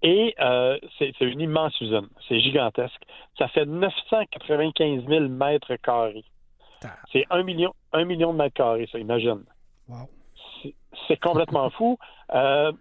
[0.02, 2.08] Et euh, c'est une immense usine.
[2.28, 3.02] C'est gigantesque.
[3.38, 6.24] Ça fait 995 000 mètres carrés.
[7.12, 9.42] C'est un million, un million de mètres carrés, ça, imagine.
[9.88, 10.08] Wow.
[11.08, 11.98] C'est- complètement fou.
[12.34, 12.72] Euh,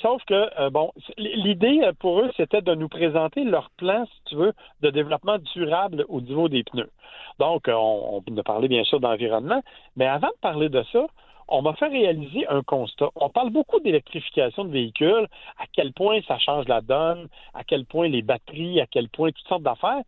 [0.00, 4.36] sauf que, euh, bon, l'idée pour eux, c'était de nous présenter leur plan, si tu
[4.36, 6.90] veux, de développement durable au niveau des pneus.
[7.38, 9.62] Donc, on, on a parlé bien sûr d'environnement,
[9.96, 11.06] mais avant de parler de ça,
[11.52, 13.10] on m'a fait réaliser un constat.
[13.14, 17.84] On parle beaucoup d'électrification de véhicules, à quel point ça change la donne, à quel
[17.84, 20.02] point les batteries, à quel point toutes sortes d'affaires,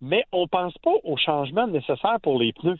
[0.00, 2.78] mais on ne pense pas aux changements nécessaires pour les pneus.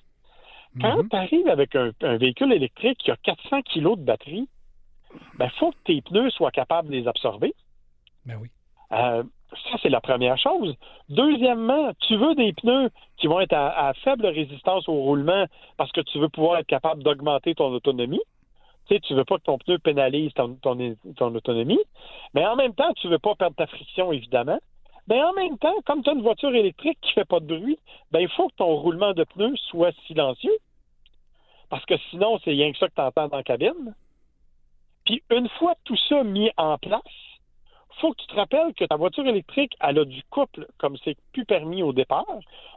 [0.81, 1.09] Quand Mhm.
[1.09, 4.48] tu arrives avec un, un véhicule électrique qui a 400 kilos de batterie,
[5.38, 7.53] ben faut que tes pneus soient capables de les absorber.
[8.27, 8.48] Ben oui.
[8.92, 9.24] Euh,
[9.57, 10.75] ça, c'est la première chose.
[11.09, 16.01] Deuxièmement, tu veux des pneus qui vont être à, faible résistance au roulement parce que
[16.01, 18.21] tu veux pouvoir être capable d'augmenter ton autonomie.
[18.87, 21.81] Tu sais, tu veux pas que ton pneu pénalise ton, ton- ton autonomie.
[22.35, 24.59] Mais en même temps, tu veux pas perdre ta friction, évidemment.
[25.09, 27.79] Mais en même temps, comme tu as une voiture électrique qui fait pas de bruit,
[28.11, 30.57] ben, il faut que ton roulement de pneus soit silencieux.
[31.71, 33.95] Parce que sinon, c'est rien que ça que tu entends dans la cabine.
[35.05, 37.03] Puis une fois tout ça mis en place,
[38.00, 41.16] faut que tu te rappelles que ta voiture électrique, elle a du couple, comme c'est
[41.33, 42.26] plus permis au départ.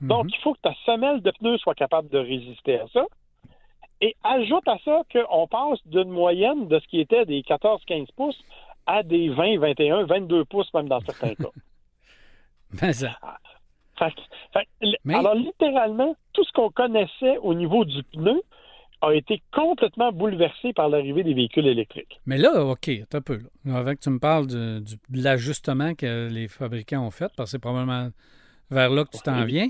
[0.02, 0.30] Donc, Mhm.
[0.34, 3.06] il faut que ta semelle de pneus soit capable de résister à ça.
[4.02, 8.40] Et ajoute à ça qu'on passe d'une moyenne de ce qui était des 14-15 pouces
[8.86, 11.50] à des 20, 21, 22 pouces, même dans certains cas.
[12.82, 13.18] Ben ça.
[13.98, 14.14] Fait
[14.54, 18.42] fait l- Mais- Alors, littéralement, tout ce qu'on connaissait au niveau du pneu
[19.02, 22.20] a été complètement bouleversé par l'arrivée des véhicules électriques.
[22.26, 23.40] Mais là, OK, un peu.
[23.66, 23.78] Là.
[23.78, 24.84] Avant que tu me parles de
[25.14, 28.10] l'ajustement que les fabricants ont fait, parce que c'est probablement
[28.72, 29.70] vers là que tu t'en viens.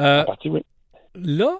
[0.00, 0.60] Euh, À partir, oui.
[1.14, 1.58] là,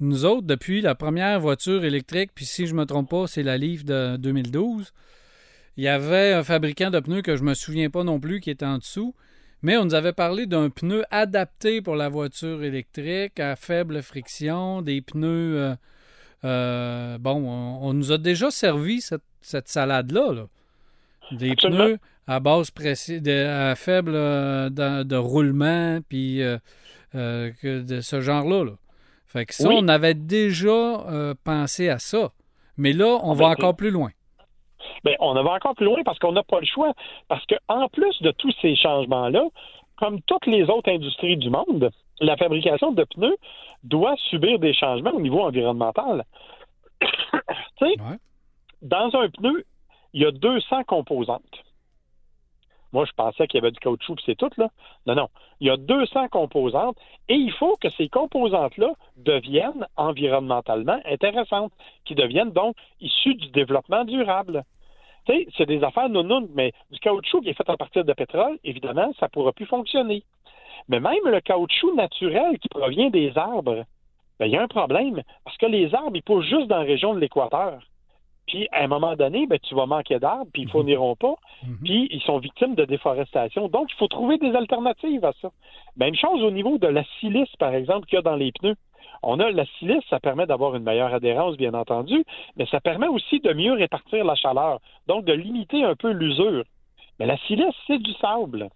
[0.00, 3.42] nous autres, depuis la première voiture électrique, puis si je ne me trompe pas, c'est
[3.42, 4.92] la Leaf de 2012,
[5.76, 8.40] il y avait un fabricant de pneus que je ne me souviens pas non plus
[8.40, 9.14] qui était en dessous,
[9.62, 14.82] mais on nous avait parlé d'un pneu adapté pour la voiture électrique à faible friction,
[14.82, 15.56] des pneus...
[15.56, 15.74] euh,
[16.44, 20.32] euh, bon, on, on nous a déjà servi cette, cette salade-là.
[20.32, 20.42] là.
[21.32, 21.84] Des Absolument.
[21.84, 26.58] pneus à base précise, de, à faible euh, de, de roulement, puis euh,
[27.12, 28.64] que de ce genre-là.
[28.64, 28.72] là.
[29.26, 29.76] Fait que ça, Oui.
[29.78, 32.30] on avait déjà pensé à ça.
[32.78, 34.10] Mais là, on va ben, encore plus loin.
[35.04, 36.92] Bien, on va encore plus loin parce qu'on n'a pas le choix.
[37.28, 39.42] Parce que en plus de tous ces changements-là,
[39.96, 43.36] comme toutes les autres industries du monde, la fabrication de pneus
[43.82, 46.24] doit subir des changements au niveau environnemental.
[47.00, 47.06] tu
[47.78, 48.18] sais, Ouais.
[48.82, 49.64] dans un pneu,
[50.12, 51.42] il y a 200 composantes.
[52.92, 54.68] Moi, je pensais qu'il y avait du caoutchouc, c'est tout, là.
[55.06, 55.28] Non, non.
[55.60, 56.96] Il y a 200 composantes
[57.28, 61.72] et il faut que ces composantes-là deviennent environnementalement intéressantes,
[62.06, 64.64] qui deviennent donc issues du développement durable.
[65.26, 68.12] Tu sais, c'est des affaires non mais du caoutchouc qui est fait à partir de
[68.14, 70.24] pétrole, évidemment, ça ne pourra plus fonctionner.
[70.88, 73.84] Mais même le caoutchouc naturel qui provient des arbres,
[74.38, 76.84] ben, il y a un problème, parce que les arbres, ils poussent juste dans la
[76.84, 77.80] région de l'équateur.
[78.46, 81.34] Puis, à un moment donné, ben, tu vas manquer d'arbres, puis ils ne fourniront pas,
[81.64, 81.78] Mhm.
[81.84, 83.68] puis ils sont victimes de déforestation.
[83.68, 85.50] Donc, il faut trouver des alternatives à ça.
[85.96, 88.76] Même chose au niveau de la silice, par exemple, qu'il y a dans les pneus.
[89.22, 92.24] On a la silice, ça permet d'avoir une meilleure adhérence, bien entendu,
[92.56, 96.64] mais ça permet aussi de mieux répartir la chaleur, donc de limiter un peu l'usure.
[97.18, 98.70] Mais la silice, c'est du sable.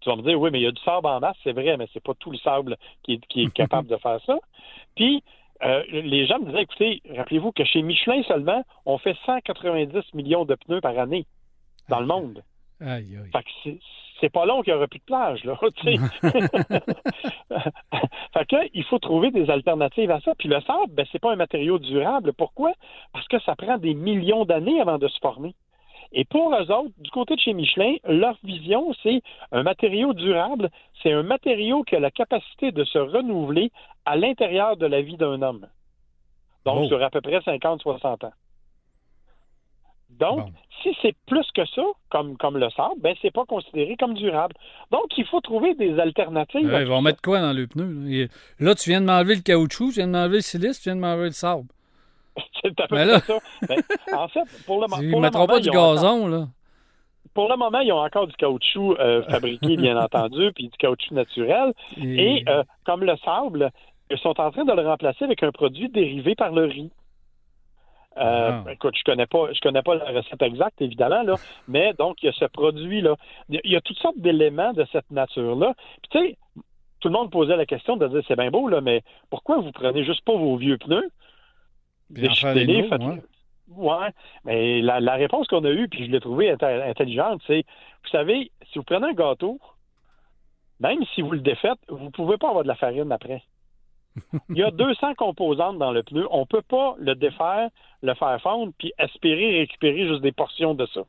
[0.00, 1.76] Tu vas me dire, oui, mais il y a du sable en masse, c'est vrai,
[1.76, 4.38] mais c'est pas tout le sable qui est, qui est capable de faire ça.
[4.96, 5.22] Puis,
[5.64, 10.44] euh, les gens me disaient, écoutez, rappelez-vous que chez Michelin seulement, on fait 190 millions
[10.44, 11.26] de pneus par année
[11.88, 12.42] dans le monde.
[12.80, 13.30] Aïe, aïe.
[13.32, 13.78] Fait que
[14.20, 15.56] c'est- pas long qu'il n'y aura plus de plage, là.
[18.34, 20.34] fait que, il faut trouver des alternatives à ça.
[20.38, 22.32] Puis le sable, ben, c'est pas un matériau durable.
[22.32, 22.72] Pourquoi?
[23.12, 25.54] Parce que ça prend des millions d'années avant de se former.
[26.12, 29.20] Et pour eux autres, du côté de chez Michelin, leur vision, c'est
[29.52, 30.70] un matériau durable,
[31.02, 33.70] c'est un matériau qui a la capacité de se renouveler
[34.06, 35.66] à l'intérieur de la vie d'un homme.
[36.64, 36.86] Donc, Oh.
[36.88, 38.32] sur à peu près 50-60 ans.
[40.10, 40.52] Donc, Bon.
[40.82, 44.54] si c'est plus que ça, comme, comme le sable, ben c'est pas considéré comme durable.
[44.90, 46.62] Donc, il faut trouver des alternatives.
[46.80, 48.28] ils vont mettre quoi dans le pneu?
[48.58, 50.96] Là, tu viens de m'enlever le caoutchouc, tu viens de m'enlever le silice, tu viens
[50.96, 51.64] de m'enlever le sable.
[52.62, 53.38] C'est à peu Mais près là- ça.
[53.68, 53.78] Ben,
[54.16, 56.26] en fait, pour le, Ils pour ne le moment, pas du ils ont encore- gazon,
[56.28, 56.46] là.
[57.34, 61.14] pour le moment, ils ont encore du caoutchouc euh, fabriqué, bien entendu, puis du caoutchouc
[61.14, 61.72] naturel.
[61.96, 63.70] Et euh, comme le sable,
[64.10, 66.90] ils sont en train de le remplacer avec un produit dérivé par le riz.
[68.16, 68.72] Euh, Ah.
[68.72, 71.34] Écoute, je connais pas, je connais pas la recette exacte, évidemment, là,
[71.68, 73.14] mais donc il y a ce produit-là.
[73.48, 75.74] Il y a toutes sortes d'éléments de cette nature-là.
[76.02, 76.36] Puis tu sais,
[77.00, 79.70] tout le monde posait la question de dire c'est bien beau, là, mais pourquoi vous
[79.70, 81.08] prenez juste pas vos vieux pneus?
[82.14, 83.22] Puis en faire déchirez-les, des nouveaux, ouais.
[83.68, 84.10] Ouais,
[84.44, 87.64] mais la, la réponse qu'on a eue, puis je l'ai trouvée intelligente, c'est,
[88.04, 89.60] vous savez, si vous prenez un gâteau,
[90.80, 93.42] même si vous le défaites, vous pouvez pas avoir de la farine après.
[94.54, 96.26] Il y a 200 composantes dans le pneu.
[96.30, 97.70] On peut pas le défaire,
[98.02, 101.02] le faire fondre, puis espérer récupérer juste des portions de ça.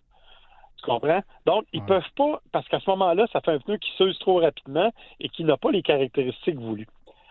[0.78, 1.22] Tu comprends?
[1.46, 1.86] Donc, ils Ouais.
[1.86, 5.30] peuvent pas, parce qu'à ce moment-là, ça fait un pneu qui s'use trop rapidement et
[5.30, 6.88] qui n'a pas les caractéristiques voulues.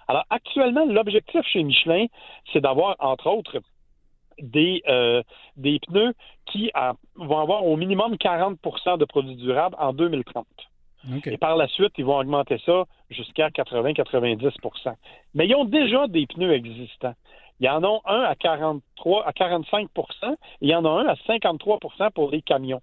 [0.08, 2.06] Alors, actuellement, l'objectif chez Michelin,
[2.52, 3.58] c'est d'avoir, entre autres,
[4.40, 5.22] des, euh,
[5.56, 6.14] des pneus
[6.46, 10.46] qui euh, vont avoir au minimum 40% de produits durables en 2030.
[11.16, 11.26] OK.
[11.28, 14.94] Et par la suite, ils vont augmenter ça jusqu'à 80-90%
[15.34, 17.14] Mais ils ont déjà des pneus existants.
[17.60, 19.88] Il y en a un à 43, à 45%
[20.32, 22.80] et il y en a un à 53% pour les camions.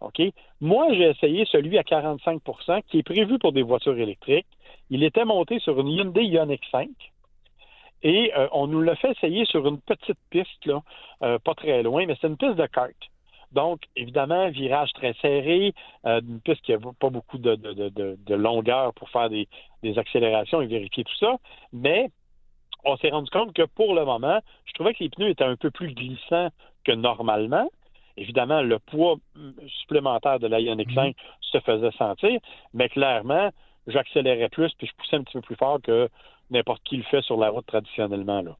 [0.00, 0.22] OK?
[0.60, 4.46] Moi, j'ai essayé celui à 45% qui est prévu pour des voitures électriques.
[4.90, 6.88] Il était monté sur une Hyundai Ioniq 5.
[8.02, 10.82] Et euh, on nous l'a fait essayer sur une petite piste, là,
[11.22, 12.94] euh, pas très loin, mais c'est une piste de kart.
[13.52, 15.72] Donc, évidemment, virage très serré,
[16.04, 19.30] euh, une piste qui n'a pas beaucoup de, de, de, de, de longueur pour faire
[19.30, 19.48] des,
[19.82, 21.36] des accélérations et vérifier tout ça.
[21.72, 22.10] Mais
[22.84, 25.56] on s'est rendu compte que pour le moment, je trouvais que les pneus étaient un
[25.56, 26.50] peu plus glissants
[26.84, 27.68] que normalement.
[28.16, 29.16] Évidemment, le poids
[29.80, 32.38] supplémentaire de la Ioniq 5 se faisait sentir,
[32.72, 33.50] mais clairement,
[33.86, 36.08] j'accélérais plus puis je poussais un petit peu plus fort que
[36.50, 38.42] n'importe qui le fait sur la route traditionnellement.
[38.42, 38.56] Là.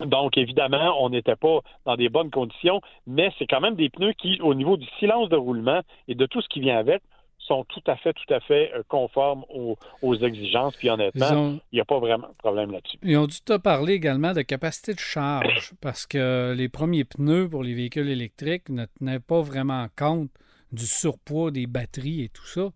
[0.00, 4.14] Donc, évidemment, on n'était pas dans des bonnes conditions, mais c'est quand même des pneus
[4.14, 7.02] qui, au niveau du silence de roulement et de tout ce qui vient avec,
[7.38, 10.76] sont tout à fait, tout à fait euh, conformes aux, aux exigences.
[10.76, 12.98] Puis honnêtement, ont, il n'y a pas vraiment de problème là-dessus.
[13.02, 17.48] ils ont dû te parler également de capacité de charge parce que les premiers pneus
[17.48, 20.30] pour les véhicules électriques ne tenaient pas vraiment compte
[20.70, 22.70] du surpoids des batteries et tout ça.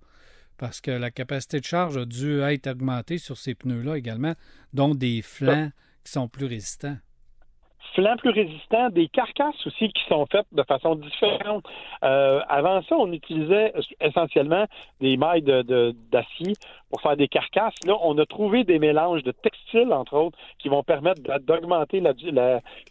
[0.58, 4.32] Parce que la capacité de charge a dû être augmentée sur ces pneus-là également,
[4.72, 5.70] dont des flancs
[6.04, 6.96] qui sont plus résistants.
[7.94, 11.64] flancs plus résistants, des carcasses aussi qui sont faites de façon différente.
[12.04, 14.66] Euh, avant ça, on utilisait essentiellement
[15.00, 16.52] des mailles de- de- d'acier
[16.90, 17.72] pour faire des carcasses.
[17.86, 22.12] Là, on a trouvé des mélanges de textiles, entre autres, qui vont permettre d'augmenter la,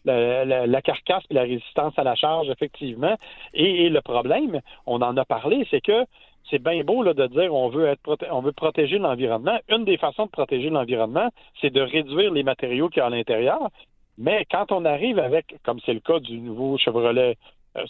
[0.05, 3.15] la, la, carcasse et la résistance à la charge, effectivement.
[3.53, 6.05] Et le problème, on en a parlé, c'est que
[6.49, 9.57] c'est bien beau là, de dire on veut être on veut protéger l'environnement.
[9.69, 11.29] Une des façons de protéger l'environnement,
[11.61, 13.69] c'est de réduire les matériaux qu'il y a à l'intérieur.
[14.17, 17.37] Mais quand on arrive avec, comme c'est le cas du nouveau Chevrolet,
[17.77, 17.83] euh,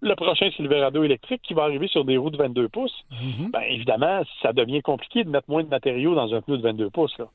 [0.00, 3.04] le prochain Silverado électrique qui va arriver sur des roues de 22 pouces,
[3.50, 6.90] ben évidemment, ça devient compliqué de mettre moins de matériaux dans un pneu de 22
[6.90, 7.16] pouces.
[7.18, 7.26] Là.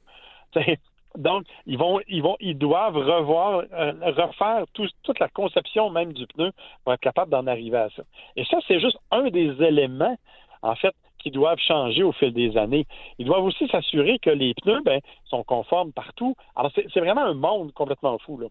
[1.18, 6.14] Donc, ils vont, ils vont, ils doivent revoir, euh, refaire tout- toute la conception même
[6.14, 6.52] du pneu
[6.84, 8.04] pour être capable d'en arriver à ça.
[8.36, 10.16] Et ça, c'est juste un des éléments,
[10.62, 12.86] en fait, qui doivent changer au fil des années.
[13.18, 16.36] Ils doivent aussi s'assurer que les pneus, ben, sont conformes partout.
[16.56, 18.48] Alors, c'est vraiment un monde complètement fou, là.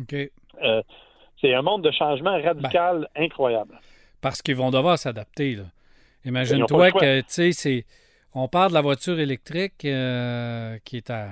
[0.00, 0.14] OK.
[0.62, 0.82] Euh,
[1.40, 3.78] C'est un monde de changement radical incroyable.
[4.20, 5.56] Parce qu'ils vont devoir s'adapter.
[5.56, 5.62] pas
[6.24, 7.84] Imagine-toi que, tu sais, c'est.
[8.34, 11.28] On parle de la voiture électrique euh, qui est à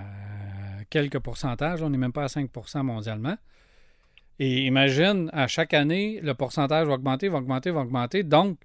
[0.90, 3.36] quelques pourcentages, on n'est même pas à 5% mondialement.
[4.38, 8.22] Et imagine, à chaque année, le pourcentage va augmenter, va augmenter, va augmenter.
[8.22, 8.58] Donc,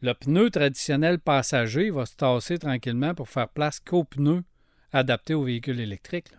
[0.00, 4.42] le pneu traditionnel passager va se tasser tranquillement pour faire place qu'aux pneus
[4.92, 6.30] adaptés aux véhicules électriques.
[6.32, 6.38] là.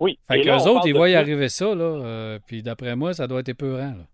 [0.00, 0.18] Oui.
[0.28, 1.84] Fait qu'eux autres, ils vont y arriver ça, là.
[1.84, 4.06] euh, puis d'après moi, ça doit être épeurant, là.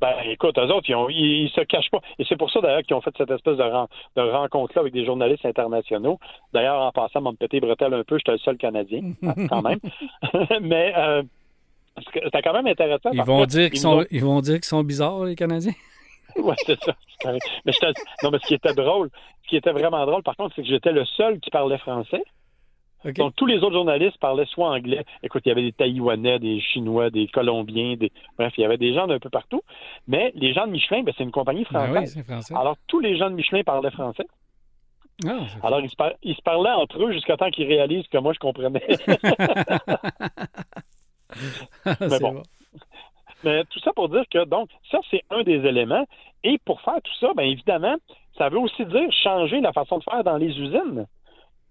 [0.00, 2.00] Ben, écoute, eux autres, ils, ont- ils, ils se cachent pas.
[2.18, 4.92] Et c'est pour ça, d'ailleurs, qu'ils ont fait cette espèce de, ren- de rencontre-là avec
[4.92, 6.18] des journalistes internationaux.
[6.52, 9.12] D'ailleurs, en passant, m'en péter bretelle un peu, j'étais le seul Canadien,
[9.48, 9.78] quand même.
[10.60, 11.22] Mais euh,
[12.12, 13.10] c'était quand même intéressant.
[13.12, 15.72] Ils vont, dire qu'ils ils sont, ils vont dire qu'ils sont bizarres, les Canadiens.
[16.36, 16.92] Ouais, c'est ça.
[17.24, 17.38] Mais
[18.24, 19.08] non, mais ce qui était drôle,
[19.44, 22.24] ce qui était vraiment drôle, par contre, c'est que j'étais le seul qui parlait français.
[23.12, 25.04] Donc, tous les autres journalistes parlaient soit anglais.
[25.22, 28.10] Écoute, il y avait des Taïwanais, des Chinois, des Colombiens, des...
[28.38, 29.60] bref, il y avait des gens d'un peu partout.
[30.08, 32.14] Mais les gens de Michelin, ben, c'est une compagnie Ben française.
[32.16, 32.54] oui, c'est français.
[32.56, 34.26] Alors, tous les gens de Michelin parlaient français.
[35.26, 38.18] Ah, Alors, ils se, par- ils se parlaient entre eux jusqu'à temps qu'ils réalisent que
[38.18, 38.82] moi, je comprenais.
[41.84, 42.32] c'est bon.
[42.32, 42.42] bon.
[43.44, 46.06] Mais tout ça pour dire que, donc, ça, c'est un des éléments.
[46.42, 47.96] Et pour faire tout ça, bien évidemment,
[48.38, 51.06] ça veut aussi dire changer la façon de faire dans les usines.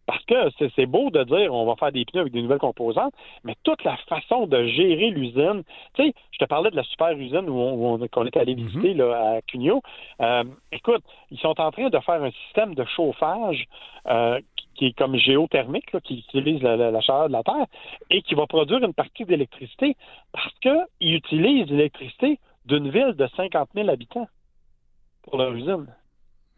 [0.05, 0.35] Parce que
[0.75, 3.13] c'est beau de dire on va faire des pneus avec des nouvelles composantes,
[3.45, 5.63] mais toute la façon de gérer l'usine,
[5.93, 8.35] tu sais, je te parlais de la super usine où on, où on- qu'on est
[8.35, 9.81] allé visiter là, à Cugno.
[10.19, 13.65] Euh, écoute, ils sont en train de faire un système de chauffage
[14.07, 17.43] euh, qui- qui est comme géothermique, là, qui utilise la, la- la chaleur de la
[17.43, 17.65] Terre
[18.09, 19.95] et qui va produire une partie d'électricité
[20.33, 24.27] parce qu'ils utilisent l'électricité d'une ville de 50 000 habitants
[25.23, 25.87] pour leur usine.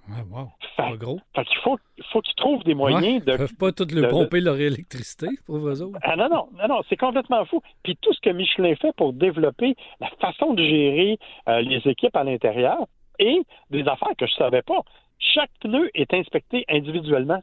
[0.08, 0.50] Ouais, wow.
[0.76, 1.20] Fait, gros.
[1.36, 3.92] fait qu'il faut, il faut qu'ils trouvent des moyens Ouais, de Ils peuvent pas toutes
[3.92, 5.98] le de- pomper leur électricité, pour eux autres.
[6.04, 7.62] Ah non, non, non, non, c'est complètement fou.
[7.84, 11.18] Puis tout ce que Michelin fait pour développer la façon de gérer
[11.50, 12.86] euh, les équipes à l'intérieur
[13.20, 13.42] et
[13.72, 14.82] des affaires que je savais pas.
[15.18, 17.42] Chaque pneu est inspecté individuellement.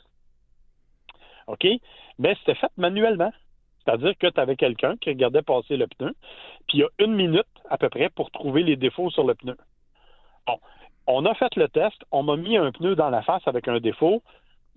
[1.49, 1.67] OK?
[2.19, 3.33] Mais c'était fait manuellement.
[3.85, 6.13] C'est-à-dire que tu avais quelqu'un qui regardait passer le pneu,
[6.69, 9.35] puis il y a une minute à peu près pour trouver les défauts sur le
[9.35, 9.57] pneu.
[10.47, 10.59] Bon,
[11.07, 13.81] on a fait le test, on m'a mis un pneu dans la face avec un
[13.81, 14.23] défaut.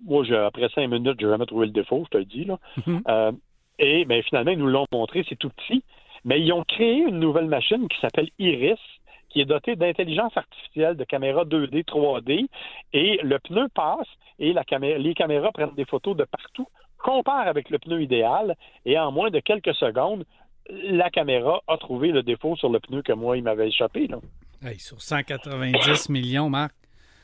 [0.04, 2.44] Moi, après cinq minutes, j'ai jamais trouvé le défaut, je te le dis.
[2.44, 2.58] Là.
[2.86, 3.02] Mhm.
[3.08, 3.32] Euh,
[3.78, 5.82] et ben, finalement, ils nous l'ont montré, c'est tout petit.
[6.24, 8.80] Mais ils ont créé une nouvelle machine qui s'appelle Iris,
[9.28, 12.46] qui est dotée d'intelligence artificielle, de caméras 2D, 3D,
[12.92, 14.08] et le pneu passe
[14.38, 16.66] et la camé- les caméras prennent des photos de partout,
[16.98, 20.24] comparent avec le pneu idéal, et en moins de quelques secondes,
[20.68, 24.08] la caméra a trouvé le défaut sur le pneu que moi, il m'avait échappé.
[24.08, 24.18] Là.
[24.64, 26.74] Hey, sur 190 millions, Marc.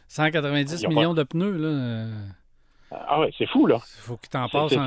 [0.08, 2.06] 190 Ils ont millions de pneus, là.
[2.90, 3.78] Ah ouais, c'est fou, là.
[3.82, 4.70] faut que tu en C'est- passes.
[4.70, 4.86] c'est- en-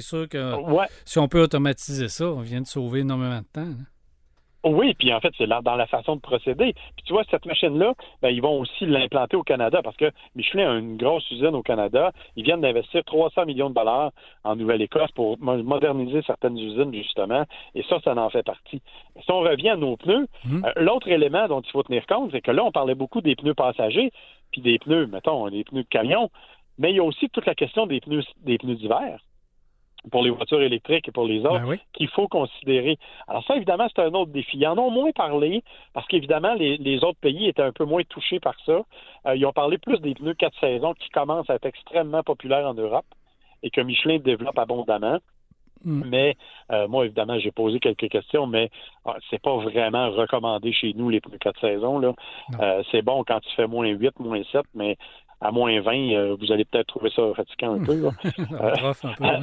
[0.00, 0.86] sûr que Ouais.
[1.04, 3.68] si on peut automatiser ça, on vient de sauver énormément de temps.
[4.68, 6.72] Oui, puis en fait, c'est dans la façon de procéder.
[6.96, 10.70] Puis tu vois, cette machine-là, ben, ils vont aussi l'implanter au Canada parce que Michelin
[10.70, 12.10] a une grosse usine au Canada.
[12.34, 14.10] Ils viennent d'investir 300 millions de dollars
[14.42, 17.44] en Nouvelle-Écosse pour mo- moderniser certaines usines, justement.
[17.76, 18.82] Et ça, ça en fait partie.
[19.24, 20.64] Si on revient à nos pneus, Mhm.
[20.64, 23.36] euh, l'autre élément dont il faut tenir compte, c'est que là, on parlait beaucoup des
[23.36, 24.10] pneus passagers,
[24.50, 26.28] puis des pneus, mettons, des pneus de camion,
[26.78, 29.20] mais il y a aussi toute la question des pneus, des pneus d'hiver
[30.10, 31.80] pour les voitures électriques et pour les autres Ben oui.
[31.92, 32.98] qu'il faut considérer.
[33.28, 34.58] Alors ça, évidemment, c'est un autre défi.
[34.58, 38.02] Ils en ont moins parlé parce qu'évidemment, les, les autres pays étaient un peu moins
[38.08, 38.82] touchés par ça.
[39.26, 42.66] Euh, ils ont parlé plus des pneus quatre saisons qui commencent à être extrêmement populaires
[42.66, 43.06] en Europe
[43.62, 45.18] et que Michelin développe abondamment.
[45.84, 46.02] Mm.
[46.08, 46.36] Mais
[46.72, 48.70] euh, moi, évidemment, j'ai posé quelques questions, mais
[49.04, 51.98] ah, c'est pas vraiment recommandé chez nous, les pneus quatre saisons.
[51.98, 52.12] Là.
[52.60, 54.96] Euh, c'est bon quand tu fais moins 8, moins 7, mais
[55.40, 58.00] à moins 20, euh, vous allez peut-être trouver ça fatigant un peu.
[58.00, 58.10] Là.
[58.22, 59.42] Ça rough un peu, hein.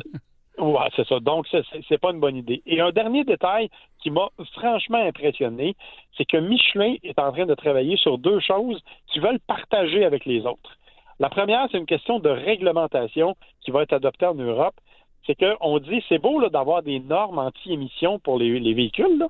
[0.57, 1.19] Ouais, c'est ça.
[1.19, 2.61] Donc, c'est- pas une bonne idée.
[2.65, 3.69] Et un dernier détail
[4.01, 5.75] qui m'a franchement impressionné,
[6.15, 10.25] c'est que Michelin est en train de travailler sur deux choses qu'ils veulent partager avec
[10.25, 10.77] les autres.
[11.19, 14.75] La première, c'est une question de réglementation qui va être adoptée en Europe.
[15.25, 19.27] C'est qu'on dit, c'est beau d'avoir des normes anti-émissions pour les, les véhicules, là,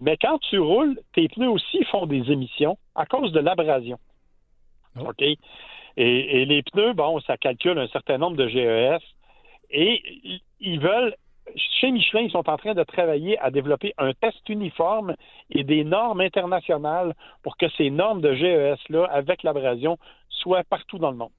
[0.00, 3.98] mais quand tu roules, tes pneus aussi font des émissions à cause de l'abrasion.
[4.96, 5.08] Oh.
[5.08, 5.20] OK?
[5.20, 5.36] Et,
[5.96, 9.02] et les pneus, bon, ça calcule un certain nombre de GES.
[9.70, 10.02] Et
[10.60, 11.14] ils- veulent,
[11.56, 15.14] chez Michelin, ils sont en train de travailler à développer un test uniforme
[15.50, 19.98] et des normes internationales pour que ces normes de GES-là, avec l'abrasion,
[20.28, 21.30] soient partout dans le monde.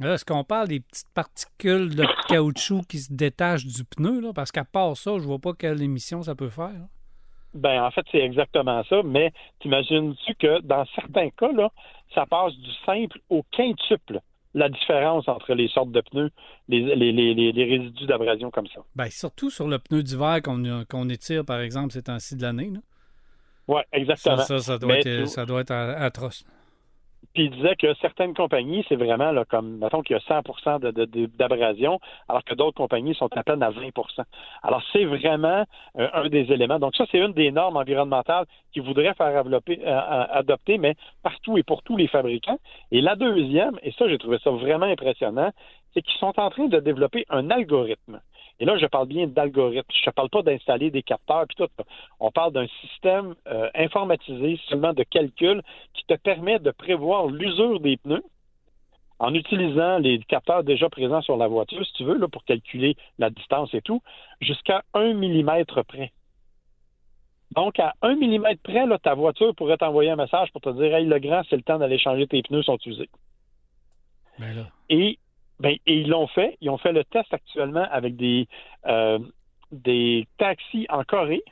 [0.00, 4.20] Est-ce qu'on parle des petites particules de caoutchouc qui se détachent du pneu?
[4.20, 4.32] Là?
[4.32, 6.68] Parce qu'à part ça, je vois pas quelle émission ça peut faire.
[6.68, 6.86] là.
[7.54, 11.70] Ben, en fait, c'est exactement ça, mais t'imagines-tu que dans certains cas, là,
[12.14, 14.20] ça passe du simple au quintuple,
[14.58, 16.30] la différence entre les sortes de pneus,
[16.68, 18.80] les, les, les, les- les résidus d'abrasion comme ça.
[18.96, 22.70] Ben, surtout sur le pneu d'hiver qu'on étire, par exemple, ces temps-ci de l'année.
[23.66, 24.36] Oui, exactement.
[24.38, 26.44] Ça, ça, ça doit, Mais être, tu- ça doit être atroce.
[27.34, 30.78] Puis il disait que certaines compagnies, c'est vraiment là, comme, mettons qu'il y a 100
[30.80, 34.24] de- de- de- d'abrasion, alors que d'autres compagnies sont à peine à 20%
[34.62, 35.64] Alors c'est vraiment
[35.98, 36.78] euh, un des éléments.
[36.78, 41.58] Donc ça, c'est une des normes environnementales qu'ils voudraient faire euh, euh, adopter, mais partout
[41.58, 42.58] et pour tous les fabricants.
[42.90, 45.50] Et la deuxième, et ça, j'ai trouvé ça vraiment impressionnant,
[45.94, 48.20] c'est qu'ils sont en train de développer un algorithme.
[48.60, 49.86] Et là, je parle bien d'algorithme.
[49.92, 51.84] Je ne parle pas d'installer des capteurs puis tout.
[52.18, 55.62] On parle d'un système euh, informatisé seulement de calcul
[55.94, 58.24] qui te permet de prévoir l'usure des pneus
[59.20, 62.96] en utilisant les capteurs déjà présents sur la voiture, si tu veux, là, pour calculer
[63.18, 64.00] la distance et tout,
[64.40, 66.12] jusqu'à 1 mm près.
[67.52, 70.94] Donc, à 1 mm près, là, ta voiture pourrait t'envoyer un message pour te dire
[70.94, 73.08] Hey, le grand, c'est le temps d'aller changer tes pneus, sont usés.
[74.38, 74.66] Ben là.
[74.88, 75.18] Et,
[75.60, 76.56] ben, et ils l'ont fait.
[76.60, 78.46] Ils ont fait le test actuellement avec des,
[78.86, 79.18] euh,
[79.72, 81.42] des taxis en Corée.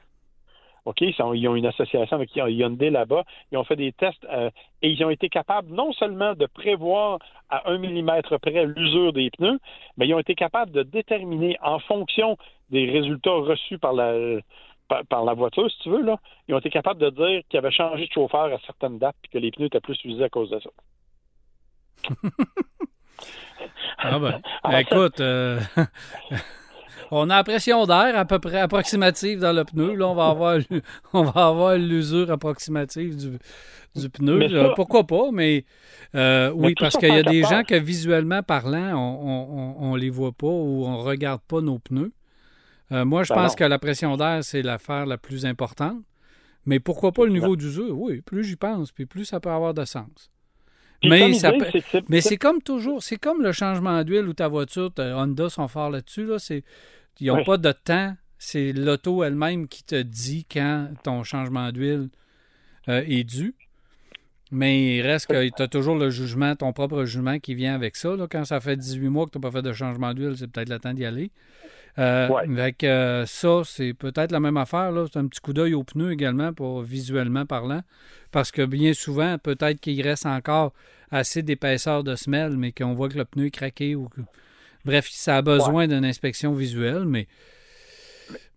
[0.84, 3.24] OK, ils, ont une association avec Hyundai là-bas.
[3.50, 4.50] Ils ont fait des tests euh,
[4.82, 7.18] et ils ont été capables non seulement de prévoir
[7.50, 9.59] à un millimètre près l'usure des pneus,
[9.96, 12.36] mais ils ont été capables de déterminer en fonction
[12.70, 14.40] des résultats reçus par la,
[14.86, 17.59] par, par la voiture, si tu veux, là, ils ont été capables de dire qu'ils
[17.59, 20.28] avaient changé de chauffeur à certaines dates et que les pneus étaient plus usés à
[20.28, 20.70] cause de ça.
[23.98, 25.61] Ah ben, Alors, écoute, euh,
[27.11, 29.94] on a la pression d'air à peu près approximative dans le pneu.
[29.94, 30.59] Là, on va avoir,
[31.12, 33.38] on va avoir l'usure approximative du,
[34.00, 34.48] du pneu.
[34.48, 35.64] Ça- Pourquoi pas, mais
[36.14, 40.11] euh, oui, parce qu'il y a des gens que visuellement parlant, on, on, on les
[40.11, 42.12] voit pas ou on regarde pas nos pneus.
[42.92, 43.57] Euh, moi, je Ben pense non.
[43.57, 45.98] que la pression d'air, c'est l'affaire la plus importante.
[46.66, 47.96] Mais pourquoi pas le niveau d'usure?
[47.98, 50.30] Oui, plus j'y pense, puis plus ça peut avoir de sens.
[51.05, 54.49] Mais ça c'est- c'est- Mais c'est comme toujours, c'est comme le changement d'huile ou ta
[54.49, 56.24] voiture, ta Honda sont forts là-dessus.
[56.26, 56.64] Là, c'est,
[57.20, 57.44] ils n'ont Oui.
[57.44, 58.14] pas de temps.
[58.38, 62.09] C'est l'auto elle-même qui te dit quand ton changement d'huile
[62.88, 63.55] euh, est dû.
[64.53, 67.97] Mais il reste que tu as toujours le jugement, ton propre jugement qui vient avec
[67.97, 68.14] ça.
[68.14, 68.26] là.
[68.30, 70.68] Quand ça fait 18 mois que tu n'as pas fait de changement d'huile, c'est peut-être
[70.68, 71.30] le temps d'y aller.
[71.99, 72.72] Euh, Ouais.
[72.72, 74.92] que, euh, ça, c'est peut-être la même affaire.
[74.92, 75.07] là.
[75.11, 77.82] C'est un petit coup d'œil aux pneus également, pour visuellement parlant.
[78.32, 80.72] Parce que bien souvent, peut-être qu'il reste encore
[81.11, 84.09] assez d'épaisseur de semelle, mais qu'on voit que le pneu est craqué ou.
[84.84, 87.26] Bref, ça a besoin d'une inspection visuelle, mais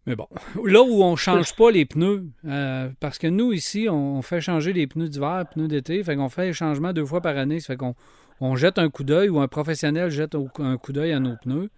[0.05, 0.27] mais bon,
[0.65, 4.73] là où on change pas les pneus, euh, parce que nous ici, on, fait changer
[4.73, 7.67] les pneus d'hiver, pneus d'été, fait qu'on fait les changements deux fois par année, ça
[7.67, 7.95] fait qu'on
[8.41, 11.69] on jette un coup d'œil ou un professionnel jette un coup d'œil à nos pneus,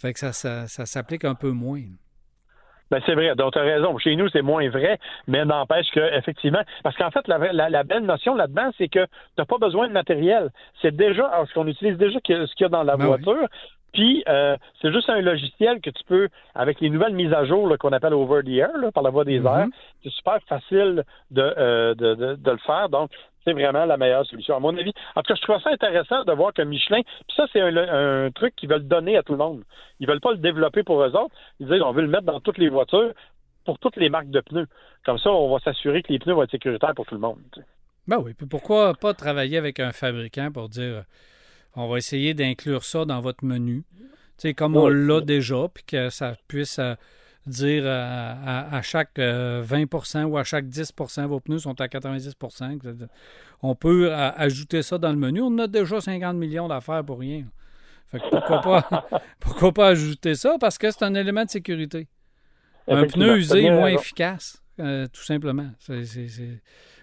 [0.00, 1.80] fait que ça, ça, ça s'applique un peu moins.
[2.90, 3.36] Ben, c'est vrai.
[3.36, 3.96] Donc, tu as raison.
[3.98, 4.98] Chez nous, c'est moins vrai,
[5.28, 9.04] mais n'empêche que, effectivement, parce qu'en fait, la, la- la belle notion là-dedans, c'est que
[9.04, 10.50] tu n'as pas besoin de matériel.
[10.82, 13.46] C'est déjà, alors, ce qu'on utilise déjà ce qu'il y a dans la Ben voiture.
[13.92, 17.76] Puis, euh, c'est juste un logiciel que tu peux, avec les nouvelles mises à jour
[17.78, 19.46] qu'on appelle over the air, là, par la voie des Mhm.
[19.46, 19.66] airs,
[20.02, 22.88] c'est super facile de, euh, de, de, de le faire.
[22.88, 23.10] Donc,
[23.44, 24.92] c'est vraiment la meilleure solution, à mon avis.
[25.16, 27.74] En tout cas, je trouve ça intéressant de voir que Michelin, puis ça, c'est un,
[27.76, 29.62] un truc qu'ils veulent donner à tout le monde.
[29.98, 31.34] Ils veulent pas le développer pour eux autres.
[31.58, 33.12] Ils disent, on veut le mettre dans toutes les voitures
[33.64, 34.66] pour toutes les marques de pneus.
[35.04, 37.38] Comme ça, on va s'assurer que les pneus vont être sécuritaires pour tout le monde.
[37.52, 37.66] tu sais.
[38.06, 41.04] Ben oui, puis pourquoi pas travailler avec un fabricant pour dire
[41.76, 43.84] on va essayer d'inclure ça dans votre menu,
[44.54, 46.94] comme on l'a déjà, puis que ça puisse euh,
[47.46, 51.88] dire à, à- à chaque euh, 20% ou à chaque 10% vos pneus sont à
[51.88, 52.34] 90
[52.80, 53.06] que-
[53.62, 55.40] On peut euh, ajouter ça dans le menu.
[55.42, 57.44] On a déjà 50 millions d'affaires pour rien.
[58.10, 59.06] Fait que pourquoi pas,
[59.40, 60.56] pourquoi pas ajouter ça?
[60.58, 62.08] Parce que c'est un élément de sécurité.
[62.88, 65.70] Un pneu usé est moins efficace, euh, tout simplement.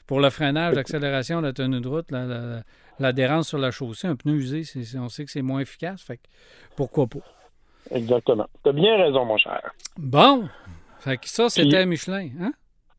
[0.05, 2.63] Pour le freinage, l'accélération, la tenue de route, la- la-
[2.99, 6.01] l'adhérence sur la chaussée, un pneu usé, c'est- c'est- on sait que c'est moins efficace.
[6.01, 6.23] Fait que
[6.75, 7.19] pourquoi pas?
[7.91, 8.47] Exactement.
[8.63, 9.61] Tu as bien raison, mon cher.
[9.97, 10.47] Bon,
[10.99, 12.29] fait que ça, c'était Puis- Michelin.
[12.41, 12.51] Hein?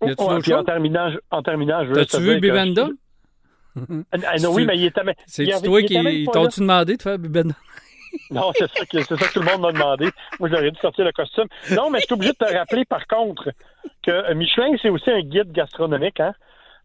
[0.03, 2.89] Y a-tu Ouais, puis en terminant, en terminant, je veux T'as-tu vu Bibenda?
[3.77, 5.15] Ah, non, oui, mais il même.
[5.27, 7.55] C'est-tu avait- toi qui t'ont-tu demandé de faire Bibenda?
[8.31, 10.09] Non, c'est ça, que, c'est ça que tout le monde m'a demandé.
[10.41, 11.45] Moi, j'aurais dû sortir le costume.
[11.73, 13.51] Non, mais je suis obligé de te rappeler, par contre,
[14.03, 16.33] que Michelin, c'est aussi un guide gastronomique, hein.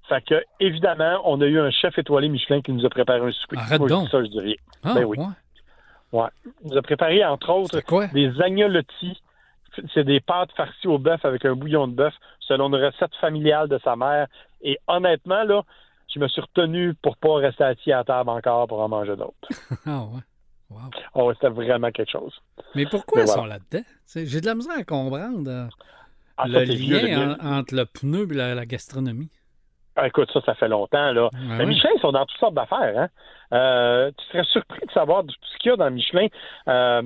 [0.09, 3.31] Fait que, évidemment, on a eu un chef étoilé Michelin qui nous a préparé un
[3.31, 3.57] souper.
[3.57, 4.09] Arrête Moi, je dis donc.
[4.09, 4.55] ça, je rien.
[4.83, 5.17] Ah, Ben oui.
[5.17, 5.25] ouais.
[6.11, 6.27] Ouais.
[6.63, 8.07] Il nous a préparé, entre autres, quoi?
[8.07, 9.21] des agnolottis.
[9.93, 13.67] C'est des pâtes farcies au bœuf avec un bouillon de bœuf, selon une recette familiale
[13.69, 14.27] de sa mère.
[14.61, 15.63] Et honnêtement, là,
[16.13, 19.33] je me suis retenu pour pas rester assis à table encore pour en manger d'autres.
[19.87, 20.19] Ah, ouais.
[20.69, 20.79] Wow.
[21.15, 22.33] Oh, c'était vraiment quelque chose.
[22.75, 23.41] Mais pourquoi Mais ils voilà.
[23.43, 23.85] sont là-dedans?
[24.15, 25.67] J'ai de la misère à comprendre euh,
[26.37, 29.29] Ah, le vieux, lien en- entre le pneu et la, la gastronomie.
[29.95, 31.29] Ah, écoute, ça, ça fait longtemps, là.
[31.33, 31.65] Ah Mais ouais.
[31.67, 33.07] Michelin, ils sont dans toutes sortes d'affaires, hein.
[33.53, 36.27] Euh, tu serais surpris de savoir tout ce qu'il y a dans Michelin.
[36.67, 37.03] Euh,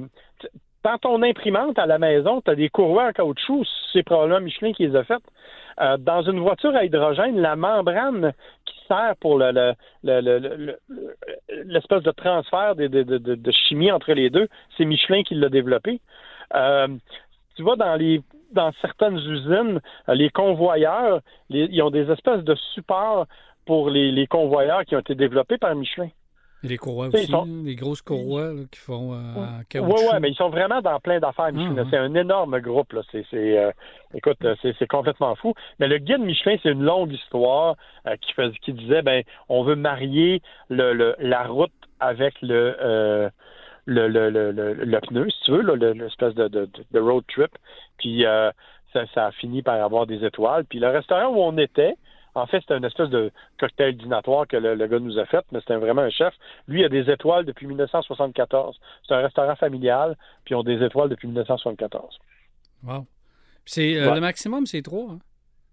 [0.84, 4.72] dans ton imprimante à la maison, tu as des courroies en caoutchouc, c'est probablement Michelin
[4.72, 5.24] qui les a faites.
[5.82, 8.32] Euh, dans une voiture à hydrogène, la membrane
[8.66, 9.74] qui sert pour le, le,
[10.04, 10.80] le, le-
[11.66, 15.50] l'espèce de transfert de, de, de, de chimie entre les deux, c'est Michelin qui l'a
[15.50, 16.00] développé.
[16.56, 16.88] Euh,
[17.58, 18.22] tu vois, dans les
[18.52, 19.80] dans certaines usines,
[20.10, 21.20] euh, les convoyeurs,
[21.50, 23.26] les- ils ont des espèces de supports
[23.66, 26.10] pour les, les convoyeurs qui ont été développés par Michelin.
[26.64, 29.96] Et les courroies aussi, sont- les grosses courroies là, qui font euh, en Oui, caoutchouc.
[30.12, 31.84] oui, mais ils sont vraiment dans plein d'affaires, Michelin.
[31.86, 31.88] Ah.
[31.92, 32.94] C'est un énorme groupe.
[32.94, 33.02] Là.
[33.12, 33.72] C'est, c'est, euh,
[34.16, 35.54] écoute, euh, c'est, c'est complètement fou.
[35.80, 37.76] Mais le guide Michelin, c'est une longue histoire
[38.08, 42.76] euh, qui, fais- qui disait, ben, on veut marier le, le- la route avec le,
[42.82, 43.30] euh,
[43.88, 47.52] le, le, le, le, le pneu, si tu veux, l'espèce de, de, de road trip.
[47.98, 48.52] Puis euh,
[48.94, 50.66] ça, ça a fini par avoir des étoiles.
[50.66, 51.96] Puis le restaurant où on était,
[52.36, 55.44] en fait, c'était une espèce de cocktail dînatoire que le, le gars nous a fait,
[55.52, 56.34] mais c'était vraiment un chef.
[56.68, 58.78] Lui, il a des étoiles depuis 1974.
[59.08, 60.16] C'est un restaurant familial,
[60.46, 62.20] puis ils ont des étoiles depuis 1974.
[62.84, 63.08] Wow.
[63.66, 64.16] C'est, euh, Ouais.
[64.16, 65.12] Le maximum, c'est trois.
[65.14, 65.20] Hein?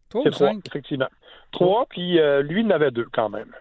[0.08, 0.66] Trois ou trois, cinq?
[0.66, 1.08] effectivement.
[1.50, 3.52] Trois, puis euh, lui, il en avait deux quand même.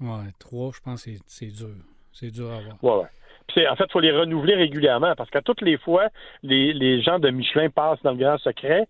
[0.00, 1.68] Ouais, trois, je pense que c'est, dur.
[2.12, 2.76] C'est dur à voir.
[2.82, 3.08] Ouais, ouais.
[3.48, 6.08] Puis en fait, il faut les renouveler régulièrement parce qu'à toutes les fois,
[6.42, 8.86] les, les gens de Michelin passent dans le grand secret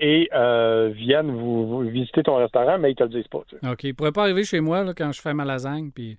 [0.00, 3.40] et euh, viennent vous, vous visiter ton restaurant, mais ils te le disent pas.
[3.48, 3.68] tu sais.
[3.68, 3.84] OK.
[3.84, 6.18] Il pourrait pas arriver chez moi là, quand je fais ma lasagne puis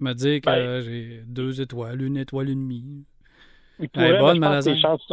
[0.00, 0.56] me dire que Ben.
[0.58, 3.04] euh, j'ai deux étoiles, une étoile et demie.
[3.78, 4.78] Ils Elle est pourraient, bonne, ma que lasagne.
[4.80, 5.12] chances,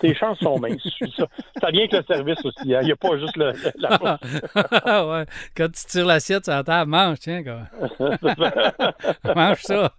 [0.00, 0.82] tes chances sont minces.
[1.16, 1.26] Ça,
[1.60, 2.74] ça vient avec le service aussi.
[2.74, 2.80] hein.
[2.82, 5.26] Il n'y a pas juste le, la ouais.
[5.56, 7.62] Quand tu tires l'assiette sur la table, mange, tiens, quoi.
[9.34, 9.92] mange ça.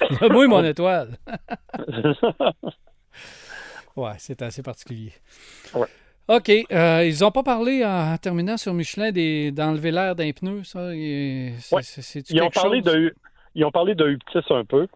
[0.30, 1.16] Moi, mon étoile.
[3.96, 5.12] ouais, c'est assez particulier.
[5.74, 5.86] Ouais.
[6.28, 6.50] OK.
[6.72, 9.10] euh, ils n'ont pas parlé, en terminant sur Michelin,
[9.52, 10.94] d'enlever l'air d'un pneu, ça?
[10.94, 11.82] Et Ouais.
[12.30, 12.92] Ils ont parlé chose?
[12.92, 13.14] de
[13.54, 14.88] ils ont parlé de Uptis un peu.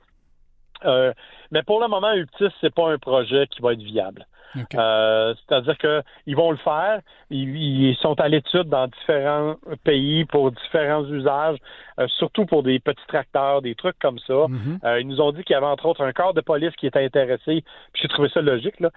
[0.85, 1.13] Euh,
[1.51, 4.27] mais pour le moment, Uptis, c'est pas un projet qui va être viable.
[4.75, 7.01] Euh, C'est-à-dire qu'ils vont le faire.
[7.31, 11.59] Ils, ils sont à l'étude dans différents pays pour différents usages,
[12.01, 14.47] euh, surtout pour des petits tracteurs, des trucs comme ça.
[14.49, 14.79] Mhm.
[14.85, 16.87] Euh, ils nous ont dit qu'il y avait entre autres un corps de police qui
[16.87, 17.65] était intéressé.
[17.93, 18.81] Puis j'ai trouvé ça logique.
[18.81, 18.91] Là.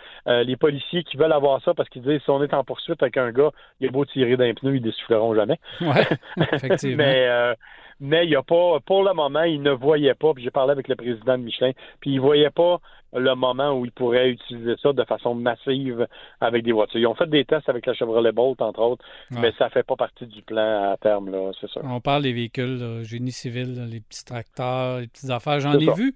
[0.43, 3.17] Les policiers qui veulent avoir ça parce qu'ils disent si on est en poursuite avec
[3.17, 5.59] un gars, il a beau tirer d'un pneu, ils dessouffleront jamais.
[5.81, 6.07] Ouais,
[6.53, 7.03] effectivement.
[7.03, 7.55] mais
[8.01, 10.33] mais il y a pas pour le moment, il ne voyait pas.
[10.33, 11.71] Puis j'ai parlé avec le président de Michelin,
[12.01, 12.79] puis il voyait pas
[13.13, 16.07] le moment où il pourrait utiliser ça de façon massive
[16.39, 16.99] avec des voitures.
[16.99, 19.37] Ils ont fait des tests avec la Chevrolet Bolt entre autres, Ouais.
[19.41, 21.81] mais ça fait pas partie du plan à terme là, c'est ça.
[21.83, 25.59] On parle des véhicules, là, génie civil, là, les petits tracteurs, les petites affaires.
[25.59, 25.93] J'en ai ça.
[25.93, 26.13] vu.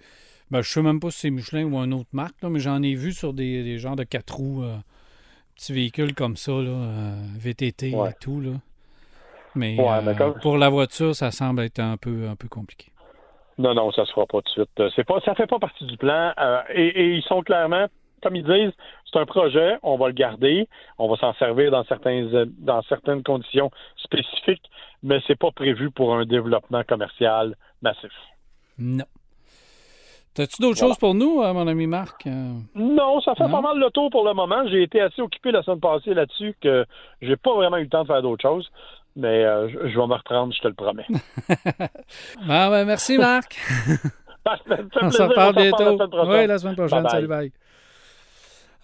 [0.51, 2.81] Ben, je sais même pas si c'est Michelin ou une autre marque, là, mais j'en
[2.81, 4.75] ai vu sur des, des genres de quatre roues, euh,
[5.55, 8.11] petits véhicules comme ça, là, euh, VTT Ouais.
[8.11, 8.39] et tout.
[8.39, 8.51] Là.
[9.55, 12.47] Mais, Ouais, euh, mais comme- pour la voiture, ça semble être un peu, un peu
[12.47, 12.91] compliqué.
[13.57, 14.79] Non, non, ça se fera pas tout de suite.
[14.79, 16.33] Euh, C'est pas, ça fait pas partie du plan.
[16.37, 17.85] euh, et, et ils sont clairement,
[18.21, 18.73] comme ils disent,
[19.11, 22.81] c'est un projet, on va le garder, on va s'en servir dans certains, euh, dans
[22.83, 24.69] certaines conditions spécifiques,
[25.03, 28.11] mais c'est pas prévu pour un développement commercial massif.
[28.77, 29.05] Non.
[30.33, 30.91] T'as-tu d'autres Voilà.
[30.95, 32.27] choses pour nous, mon ami Marc?
[32.27, 33.51] Euh, Non, ça fait Non?
[33.51, 34.67] pas mal le tour pour le moment.
[34.67, 36.85] J'ai été assez occupé la semaine passée là-dessus que
[37.21, 38.69] j'ai pas vraiment eu le temps de faire d'autres choses.
[39.16, 41.07] Mais euh, je, je vais me reprendre, je te le promets.
[42.49, 43.57] Ah, ben, merci, Marc.
[44.45, 44.57] Ça
[45.01, 45.97] On se reparle bientôt.
[46.28, 47.03] Oui, la semaine prochaine.
[47.03, 47.11] Bye bye.
[47.11, 47.51] Salut, bye.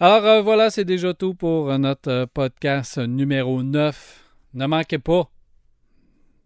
[0.00, 4.34] Alors, euh, voilà, c'est déjà tout pour euh, notre podcast numéro 9.
[4.54, 5.30] Ne manquez pas,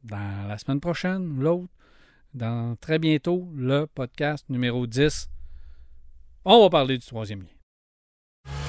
[0.05, 1.72] dans la semaine prochaine, l'autre,
[2.34, 5.30] dans très bientôt, le podcast numéro 10.
[6.45, 7.55] On va parler du troisième lien.